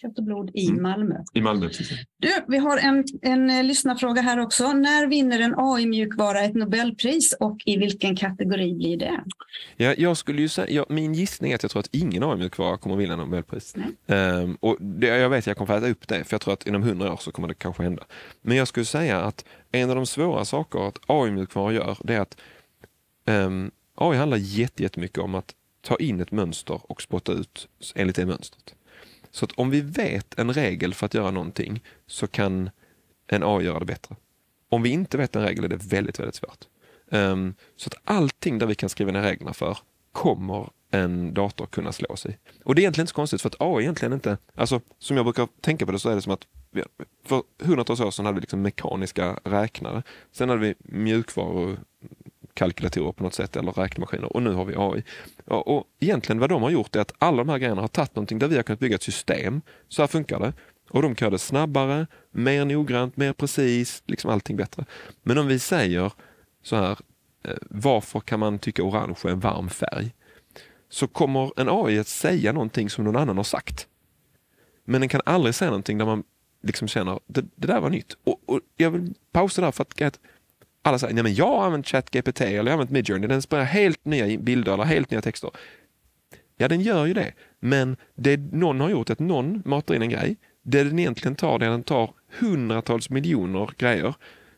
[0.00, 0.82] kött och blod i mm.
[0.82, 1.14] Malmö.
[1.34, 1.90] I Malmö, precis.
[2.18, 4.72] Du, vi har en, en eh, lyssnarfråga här också.
[4.72, 9.24] När vinner en AI-mjukvara ett Nobelpris och i vilken kategori blir det?
[9.76, 12.76] Ja, jag skulle ju säga, ja, min gissning är att jag tror att ingen AI-mjukvara
[12.76, 13.74] kommer att vinna Nobelpris.
[14.06, 16.54] Um, och det, jag vet att jag kommer att äta upp det, för jag tror
[16.54, 18.04] att inom hundra år så kommer det kanske hända.
[18.42, 22.20] Men jag skulle säga att en av de svåra saker att AI-mjukvara gör, det är
[22.20, 22.36] att
[23.26, 28.16] um, ehm, AI handlar jättemycket om att ta in ett mönster och spotta ut enligt
[28.16, 28.74] det mönstret.
[29.30, 32.70] Så att om vi vet en regel för att göra någonting så kan
[33.26, 34.16] en AI göra det bättre.
[34.68, 36.64] Om vi inte vet en regel är det väldigt, väldigt svårt.
[37.10, 39.78] Um, så att allting där vi kan skriva ner reglerna för
[40.12, 42.38] kommer en dator kunna slå sig.
[42.64, 45.26] Och det är egentligen inte så konstigt för att AI egentligen inte, alltså som jag
[45.26, 46.46] brukar tänka på det så är det som att
[47.24, 50.02] för hundratals år sedan hade vi liksom mekaniska räknare.
[50.32, 51.78] Sen hade vi mjukvaror
[52.54, 55.02] kalkylatorer på något sätt eller räknemaskiner och nu har vi AI.
[55.44, 58.16] Och, och egentligen vad de har gjort är att alla de här grejerna har tagit
[58.16, 59.62] någonting där vi har kunnat bygga ett system.
[59.88, 60.52] Så här funkar det.
[60.90, 64.84] Och de kan göra det snabbare, mer noggrant, mer precis, liksom allting bättre.
[65.22, 66.12] Men om vi säger
[66.62, 66.98] så här,
[67.44, 70.14] eh, varför kan man tycka orange är en varm färg?
[70.88, 73.86] Så kommer en AI att säga någonting som någon annan har sagt.
[74.84, 76.24] Men den kan aldrig säga någonting där man
[76.62, 78.16] liksom känner, det, det där var nytt.
[78.24, 79.94] Och, och jag vill pausa där för att
[80.82, 83.64] alla säger, nej men jag har använt ChatGPT eller jag har använt Midjourney, den sprider
[83.64, 85.50] helt nya bilder eller helt nya texter.
[86.56, 87.32] Ja, den gör ju det.
[87.60, 90.36] Men det någon har gjort är att någon matar in en grej.
[90.62, 94.14] Det den egentligen tar, det är att den tar hundratals miljoner grejer,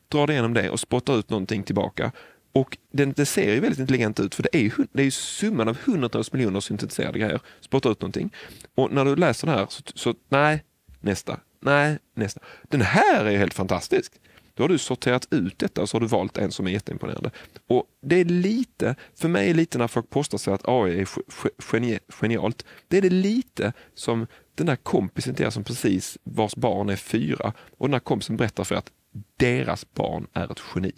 [0.08, 2.12] drar igenom det och spottar ut någonting tillbaka.
[2.52, 5.10] Och den, det ser ju väldigt intelligent ut för det är ju, det är ju
[5.10, 7.40] summan av hundratals miljoner syntetiserade grejer.
[7.60, 8.32] Spottar ut någonting.
[8.74, 10.64] Och när du läser det här så, så nej,
[11.00, 12.40] nästa, nej, nästa.
[12.62, 14.12] Den här är ju helt fantastisk.
[14.54, 17.30] Då har du sorterat ut detta och så har du valt en som är jätteimponerande.
[17.66, 22.12] Och det är lite, för mig är lite när folk påstår sig att AI är
[22.20, 26.88] genialt, det är det lite som den där kompisen till er som precis vars barn
[26.88, 28.90] är fyra och den där kompisen berättar för er att
[29.36, 30.92] deras barn är ett geni.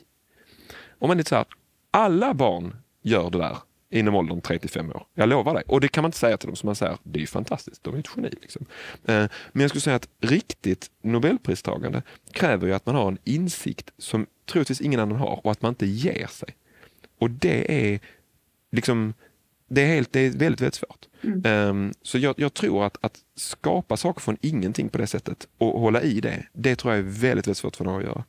[0.99, 1.45] Om man är så här,
[1.91, 3.57] alla barn gör det där
[3.95, 5.07] inom åldern 35 år.
[5.15, 5.63] Jag lovar dig.
[5.67, 7.95] Och det kan man inte säga till dem som man säger, det är fantastiskt, de
[7.95, 8.31] är ett geni.
[8.43, 8.67] Liksom.
[9.05, 13.91] Eh, men jag skulle säga att riktigt nobelpristagande kräver ju att man har en insikt
[13.99, 16.49] som troligtvis ingen annan har och att man inte ger sig.
[17.19, 18.01] Och det är
[18.73, 19.15] liksom
[19.69, 21.07] det är, helt, det är väldigt, väldigt svårt.
[21.23, 21.69] Mm.
[21.69, 25.81] Um, så jag, jag, tror att, att skapa saker från ingenting på det sättet och
[25.81, 28.25] hålla i det, det tror jag är väldigt, väldigt svårt för någon att göra.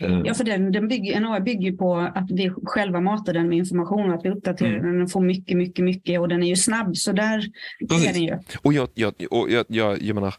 [0.00, 0.24] Mm.
[0.24, 3.58] Ja, för den, den bygger, en AI bygger på att vi själva matar den med
[3.58, 4.92] information och att vi uppdaterar mm.
[4.92, 7.44] den och får mycket, mycket, mycket och den är ju snabb så där
[7.88, 8.08] Precis.
[8.08, 8.38] är den ju.
[8.62, 10.34] Och jag, jag, och jag, jag, jag menar,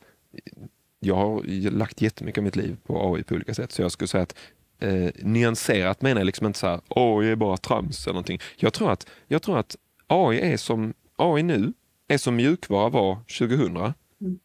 [1.00, 4.08] jag har lagt jättemycket av mitt liv på AI på olika sätt så jag skulle
[4.08, 4.36] säga att
[4.80, 8.40] eh, nyanserat menar jag liksom inte så här, AI är bara trams eller någonting.
[8.58, 9.76] Jag tror att, jag tror att
[10.08, 11.74] AI är som, AI nu
[12.08, 13.94] är som mjukvara var 2000 Mm.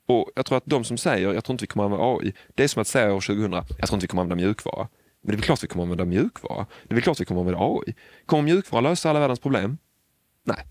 [0.06, 2.64] Och jag tror att de som säger, jag tror inte vi kommer använda AI, det
[2.64, 4.88] är som att säga år 2000, jag tror inte vi kommer använda mjukvara.
[5.22, 6.66] Men det är väl klart vi kommer använda mjukvara.
[6.82, 7.94] Det är väl klart vi kommer använda AI.
[8.26, 9.78] Kommer mjukvara lösa alla världens problem?
[10.44, 10.66] Nej.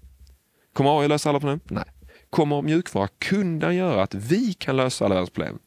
[0.73, 1.59] Kommer AI lösa alla problem?
[1.63, 1.85] Nej.
[2.29, 5.59] Kommer mjukvara kunna göra att vi kan lösa alla världens problem?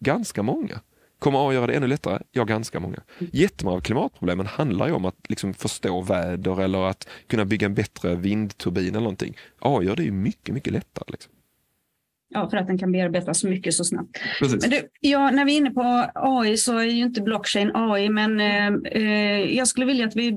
[0.00, 0.80] Ganska många.
[1.18, 2.22] Kommer AI göra det ännu lättare?
[2.32, 3.00] Ja, ganska många.
[3.18, 7.74] Jättemånga av klimatproblemen handlar ju om att liksom förstå väder eller att kunna bygga en
[7.74, 9.36] bättre vindturbin eller någonting.
[9.58, 11.06] AI gör det ju mycket, mycket lättare.
[11.08, 11.32] Liksom.
[12.32, 14.20] Ja, för att den kan bearbeta så mycket så snabbt.
[14.40, 18.08] Men du, ja, när vi är inne på AI så är ju inte blockchain AI,
[18.08, 20.36] men eh, eh, jag skulle vilja att vi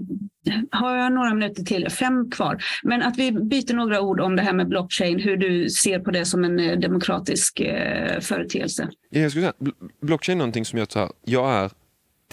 [0.71, 4.41] har jag några minuter till, fem kvar, men att vi byter några ord om det
[4.41, 8.89] här med blockchain, hur du ser på det som en eh, demokratisk eh, företeelse.
[9.09, 11.71] Jag skulle säga, blockchain är någonting som jag, tar, jag är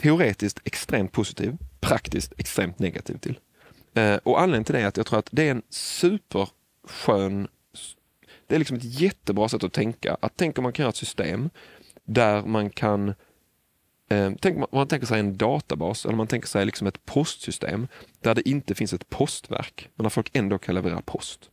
[0.00, 3.38] teoretiskt extremt positiv, praktiskt extremt negativ till.
[3.94, 7.48] Eh, och anledningen till det är att jag tror att det är en superskön
[8.50, 10.16] det är liksom ett jättebra sätt att tänka.
[10.20, 11.50] Att tänka om man kan göra ett system
[12.04, 13.08] där man kan
[14.08, 17.88] eh, tänk om man tänker sig en databas eller man tänker sig liksom ett postsystem
[18.20, 21.50] där det inte finns ett postverk men där folk ändå kan leverera post.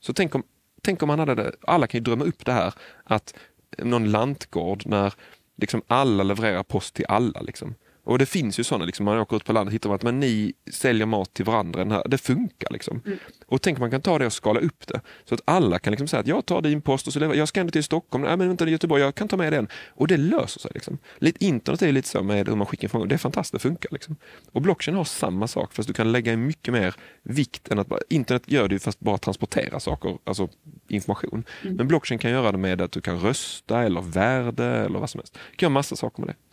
[0.00, 0.42] Så tänk om,
[0.82, 3.34] tänk om man hade det, alla kan ju drömma upp det här att
[3.78, 5.14] någon lantgård när
[5.56, 7.40] liksom alla levererar post till alla.
[7.40, 7.74] Liksom.
[8.06, 10.20] Och det finns ju sådana, liksom, man åker ut på landet hittar man att men
[10.20, 11.78] ni säljer mat till varandra.
[11.78, 12.72] Den här, det funkar.
[12.72, 13.02] Liksom.
[13.06, 13.18] Mm.
[13.46, 15.00] Och tänk man kan ta det och skala upp det.
[15.24, 17.48] Så att alla kan liksom säga att jag tar din post och så lever, jag
[17.48, 19.68] ska ändå till Stockholm, nej men vänta Göteborg, jag kan ta med den.
[19.88, 20.70] Och det löser sig.
[20.74, 20.98] Liksom.
[21.18, 23.90] Lite, internet är lite så med hur man skickar information, det är fantastiskt, det funkar.
[23.92, 24.16] Liksom.
[24.52, 27.92] Och blockchain har samma sak fast du kan lägga in mycket mer vikt än att
[28.08, 30.48] internet gör det ju fast bara transportera saker, alltså
[30.88, 31.44] information.
[31.62, 31.76] Mm.
[31.76, 35.18] Men blockchain kan göra det med att du kan rösta eller värde eller vad som
[35.18, 35.34] helst.
[35.34, 36.45] Du kan göra massa saker med det.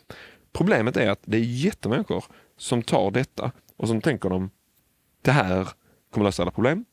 [0.53, 2.23] Problemet är att det är jättemänniskor
[2.57, 4.49] som tar detta och som tänker de
[5.21, 5.67] det här
[6.11, 6.85] kommer lösa alla problem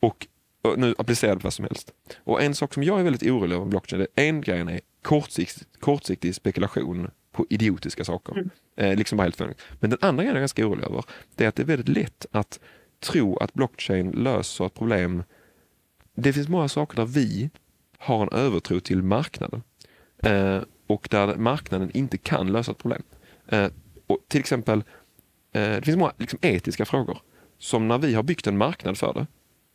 [0.00, 0.26] och,
[0.62, 1.92] och nu applicerar det vad som helst.
[2.18, 4.60] Och en sak som jag är väldigt orolig över med blockchain, det är en grej
[4.60, 8.32] är kortsiktig, kortsiktig spekulation på idiotiska saker.
[8.32, 8.50] Mm.
[8.76, 9.54] Eh, liksom helt för.
[9.80, 11.04] Men den andra grejen jag är ganska orolig över,
[11.34, 12.60] det är att det är väldigt lätt att
[13.00, 15.22] tro att blockchain löser ett problem.
[16.14, 17.50] Det finns många saker där vi
[17.98, 19.62] har en övertro till marknaden.
[20.22, 23.02] Eh, och där marknaden inte kan lösa ett problem.
[23.48, 23.68] Eh,
[24.06, 24.78] och till exempel,
[25.52, 27.18] eh, det finns många liksom, etiska frågor.
[27.58, 29.26] Som när vi har byggt en marknad för det,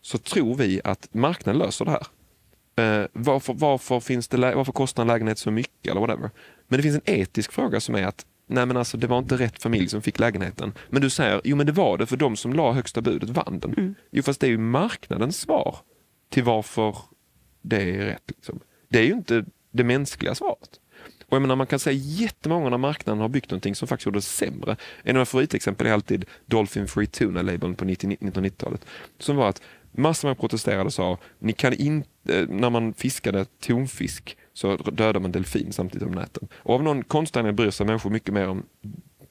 [0.01, 2.07] så tror vi att marknaden löser det här.
[2.75, 6.29] Eh, varför, varför, finns det, varför kostar en lägenhet så mycket eller whatever?
[6.67, 9.37] Men det finns en etisk fråga som är att nej men alltså det var inte
[9.37, 10.73] rätt familj som fick lägenheten.
[10.89, 13.59] Men du säger, jo men det var det för de som la högsta budet vann
[13.59, 13.73] den.
[13.73, 13.95] Mm.
[14.11, 15.77] Jo fast det är ju marknadens svar
[16.29, 16.97] till varför
[17.61, 18.23] det är rätt.
[18.27, 18.59] Liksom.
[18.89, 20.79] Det är ju inte det mänskliga svaret.
[21.33, 24.17] Och jag menar, man kan säga jättemånga när marknaden har byggt någonting som faktiskt gjorde
[24.17, 24.71] det sämre.
[25.03, 28.85] En av mina favoritexempel är alltid Dolphin Free Tuna-labeln på 1990-talet.
[29.19, 29.61] Som var att
[29.91, 35.19] massor med protesterade och sa, ni kan inte, eh, när man fiskade tonfisk så dödar
[35.19, 36.47] man delfin samtidigt om näten.
[36.55, 38.63] Och av någon konstig anledning bryr sig människor mycket mer om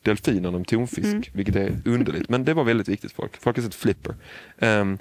[0.02, 1.22] delfiner än om tonfisk, mm.
[1.32, 2.28] vilket är underligt.
[2.28, 3.36] Men det var väldigt viktigt för folk.
[3.36, 4.14] Folk har sett Flipper.
[4.58, 4.98] Um,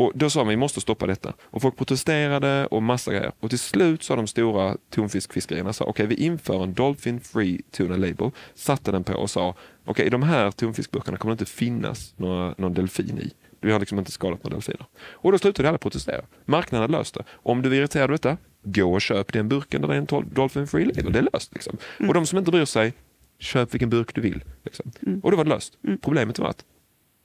[0.00, 1.32] och Då sa man vi måste stoppa detta.
[1.42, 3.32] Och folk protesterade och massa grejer.
[3.40, 7.96] Och till slut sa de stora tonfiskfiskerierna okej okay, vi inför en Dolphin Free Tuna
[7.96, 11.52] Label, satte den på och sa okej okay, i de här tonfiskburkarna kommer det inte
[11.52, 13.30] finnas några, någon delfin i.
[13.60, 14.86] Vi har liksom inte skadat några delfiner.
[15.10, 16.22] Och då slutade alla protestera.
[16.44, 17.24] Marknaden löste det.
[17.32, 20.28] Om du är irriterad av detta, gå och köp den burken där det är en
[20.34, 21.12] Dolphin Free Label.
[21.12, 21.54] Det är löst.
[21.54, 21.76] Liksom.
[21.98, 22.08] Mm.
[22.08, 22.92] Och de som inte bryr sig,
[23.38, 24.44] köp vilken burk du vill.
[24.64, 24.92] Liksom.
[25.06, 25.20] Mm.
[25.20, 25.78] Och då var det löst.
[25.84, 25.98] Mm.
[25.98, 26.64] Problemet var att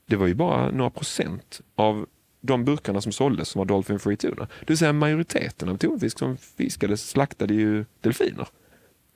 [0.06, 2.06] det var ju bara några procent av
[2.46, 4.48] de burkarna som såldes som var Dolphin Free Tuna.
[4.60, 8.48] Det vill säga majoriteten av tonfisk som fiskades slaktade ju delfiner.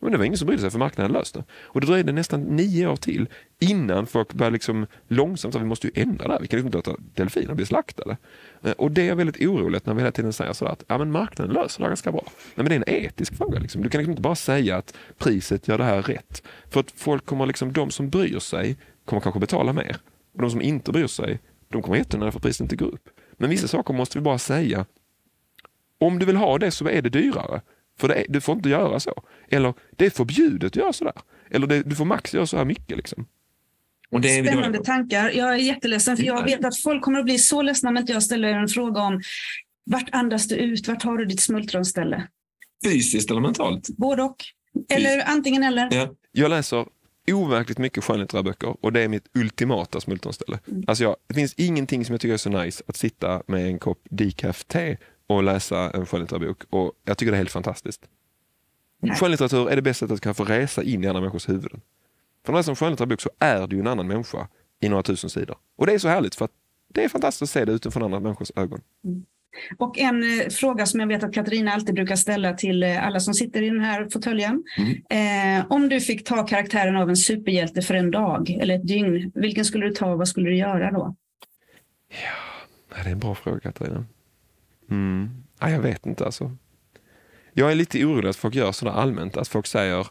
[0.00, 1.44] Men det var ingen som brydde sig för marknaden löste det.
[1.52, 3.28] Och det dröjde nästan nio år till
[3.58, 6.40] innan folk började liksom långsamt säga vi måste ju ändra det här.
[6.40, 8.16] Vi kan liksom inte låta delfiner bli slaktade.
[8.62, 11.10] Eh, och det är väldigt oroligt när vi hela tiden säger sådär att ja, men
[11.10, 12.22] marknaden löser det här ganska bra.
[12.24, 13.58] Nej, men det är en etisk fråga.
[13.58, 13.82] Liksom.
[13.82, 16.42] Du kan liksom inte bara säga att priset gör det här rätt.
[16.70, 19.96] För att folk kommer liksom, de som bryr sig kommer kanske betala mer.
[20.34, 23.08] Och de som inte bryr sig, de kommer jättenära för att priset inte går upp.
[23.40, 24.86] Men vissa saker måste vi bara säga.
[26.00, 27.60] Om du vill ha det så är det dyrare.
[27.98, 29.22] För det är, du får inte göra så.
[29.48, 31.12] Eller det är förbjudet att göra sådär.
[31.50, 32.96] Eller det, du får max göra så här mycket.
[32.96, 33.26] Liksom.
[34.10, 35.30] Och det är Spännande tankar.
[35.30, 38.12] Jag är jätteledsen för jag vet att folk kommer att bli så ledsna om inte
[38.12, 39.20] jag ställer en fråga om
[39.84, 40.88] vart andas du ut?
[40.88, 42.28] Vart har du ditt smultronställe?
[42.84, 43.88] Fysiskt eller mentalt?
[43.88, 44.36] Både och.
[44.88, 45.88] Eller Fys antingen eller.
[45.90, 46.14] Ja.
[46.32, 46.86] Jag läser
[47.28, 50.58] overkligt mycket skönlitterära böcker och det är mitt ultimata smultronställe.
[50.68, 50.84] Mm.
[50.86, 53.78] Alltså jag, det finns ingenting som jag tycker är så nice att sitta med en
[53.78, 54.96] kopp decaf te
[55.26, 58.08] och läsa en skönlitterär bok och jag tycker det är helt fantastiskt.
[59.00, 59.16] Nej.
[59.16, 61.80] Skönlitteratur är det bästa sättet att kunna få resa in i andra människors huvuden.
[62.44, 64.48] För när man läser en skönlitterär bok så är du en annan människa
[64.80, 65.56] i några tusen sidor.
[65.76, 66.52] Och det är så härligt för att
[66.88, 68.80] det är fantastiskt att se det utifrån andra människors ögon.
[69.04, 69.24] Mm.
[69.78, 73.20] Och en eh, fråga som jag vet att Katarina alltid brukar ställa till eh, alla
[73.20, 74.64] som sitter i den här fåtöljen.
[74.78, 75.58] Mm.
[75.60, 79.32] Eh, om du fick ta karaktären av en superhjälte för en dag eller ett dygn,
[79.34, 81.14] vilken skulle du ta och vad skulle du göra då?
[82.08, 84.04] Ja, det är en bra fråga Katarina.
[84.90, 85.30] Mm.
[85.60, 86.56] Ja, jag vet inte alltså.
[87.52, 90.06] Jag är lite orolig att folk gör sådär allmänt, att folk säger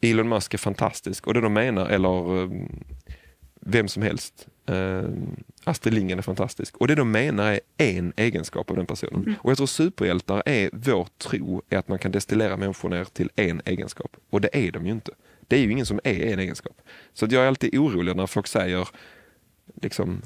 [0.00, 2.50] Elon Musk är fantastisk och det de menar, eller eh,
[3.66, 5.08] vem som helst, Uh,
[5.64, 6.76] Astrid Lindgren är fantastisk.
[6.76, 9.22] Och det de menar är en egenskap av den personen.
[9.22, 9.34] Mm.
[9.40, 13.30] Och jag tror superhjältar är vår tro är att man kan destillera människor ner till
[13.36, 14.16] en egenskap.
[14.30, 15.12] Och det är de ju inte.
[15.48, 16.80] Det är ju ingen som är en egenskap.
[17.12, 18.88] Så jag är alltid orolig när folk säger,
[19.82, 20.22] liksom,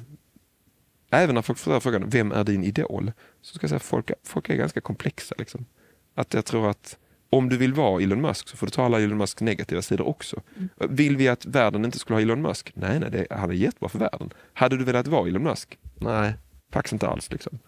[1.10, 3.12] även när folk får frågan, vem är din idol?
[3.42, 5.34] Så ska jag säga att folk, folk är ganska komplexa.
[5.38, 5.66] Liksom.
[6.14, 6.98] Att jag tror att
[7.30, 10.08] om du vill vara Elon Musk så får du ta alla Elon Musks negativa sidor
[10.08, 10.40] också.
[10.56, 10.68] Mm.
[10.96, 12.72] Vill vi att världen inte skulle ha Elon Musk?
[12.74, 14.30] Nej, nej, det hade jättebra för världen.
[14.52, 15.78] Hade du velat vara Elon Musk?
[15.94, 16.32] Nej,
[16.72, 17.32] faktiskt inte alls.
[17.32, 17.58] Liksom.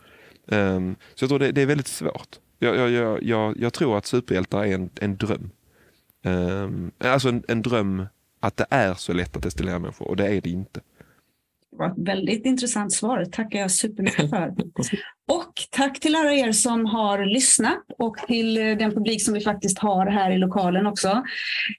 [0.47, 2.39] Um, så jag tror det, det, är väldigt svårt.
[2.59, 5.51] Jag, jag, jag, jag, jag tror att superhjältar är en, en dröm.
[6.25, 8.07] Um, alltså en, en dröm
[8.41, 10.81] att det är så lätt att destillera människor och det är det inte.
[11.73, 13.25] Det var ett väldigt intressant svar.
[13.25, 14.55] Tackar jag supermycket för.
[15.33, 19.79] Och tack till alla er som har lyssnat och till den publik som vi faktiskt
[19.79, 21.09] har här i lokalen också.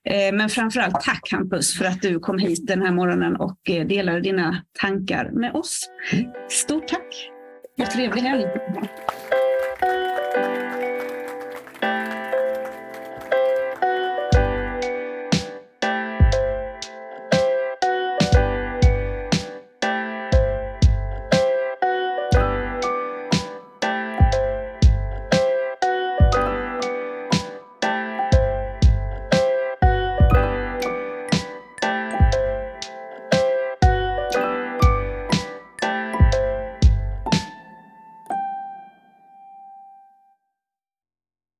[0.09, 3.87] Eh, men framförallt tack Hampus för att du kom hit den här morgonen och eh,
[3.87, 5.89] delade dina tankar med oss.
[6.49, 7.31] Stort tack
[7.81, 8.45] och trevlig helg.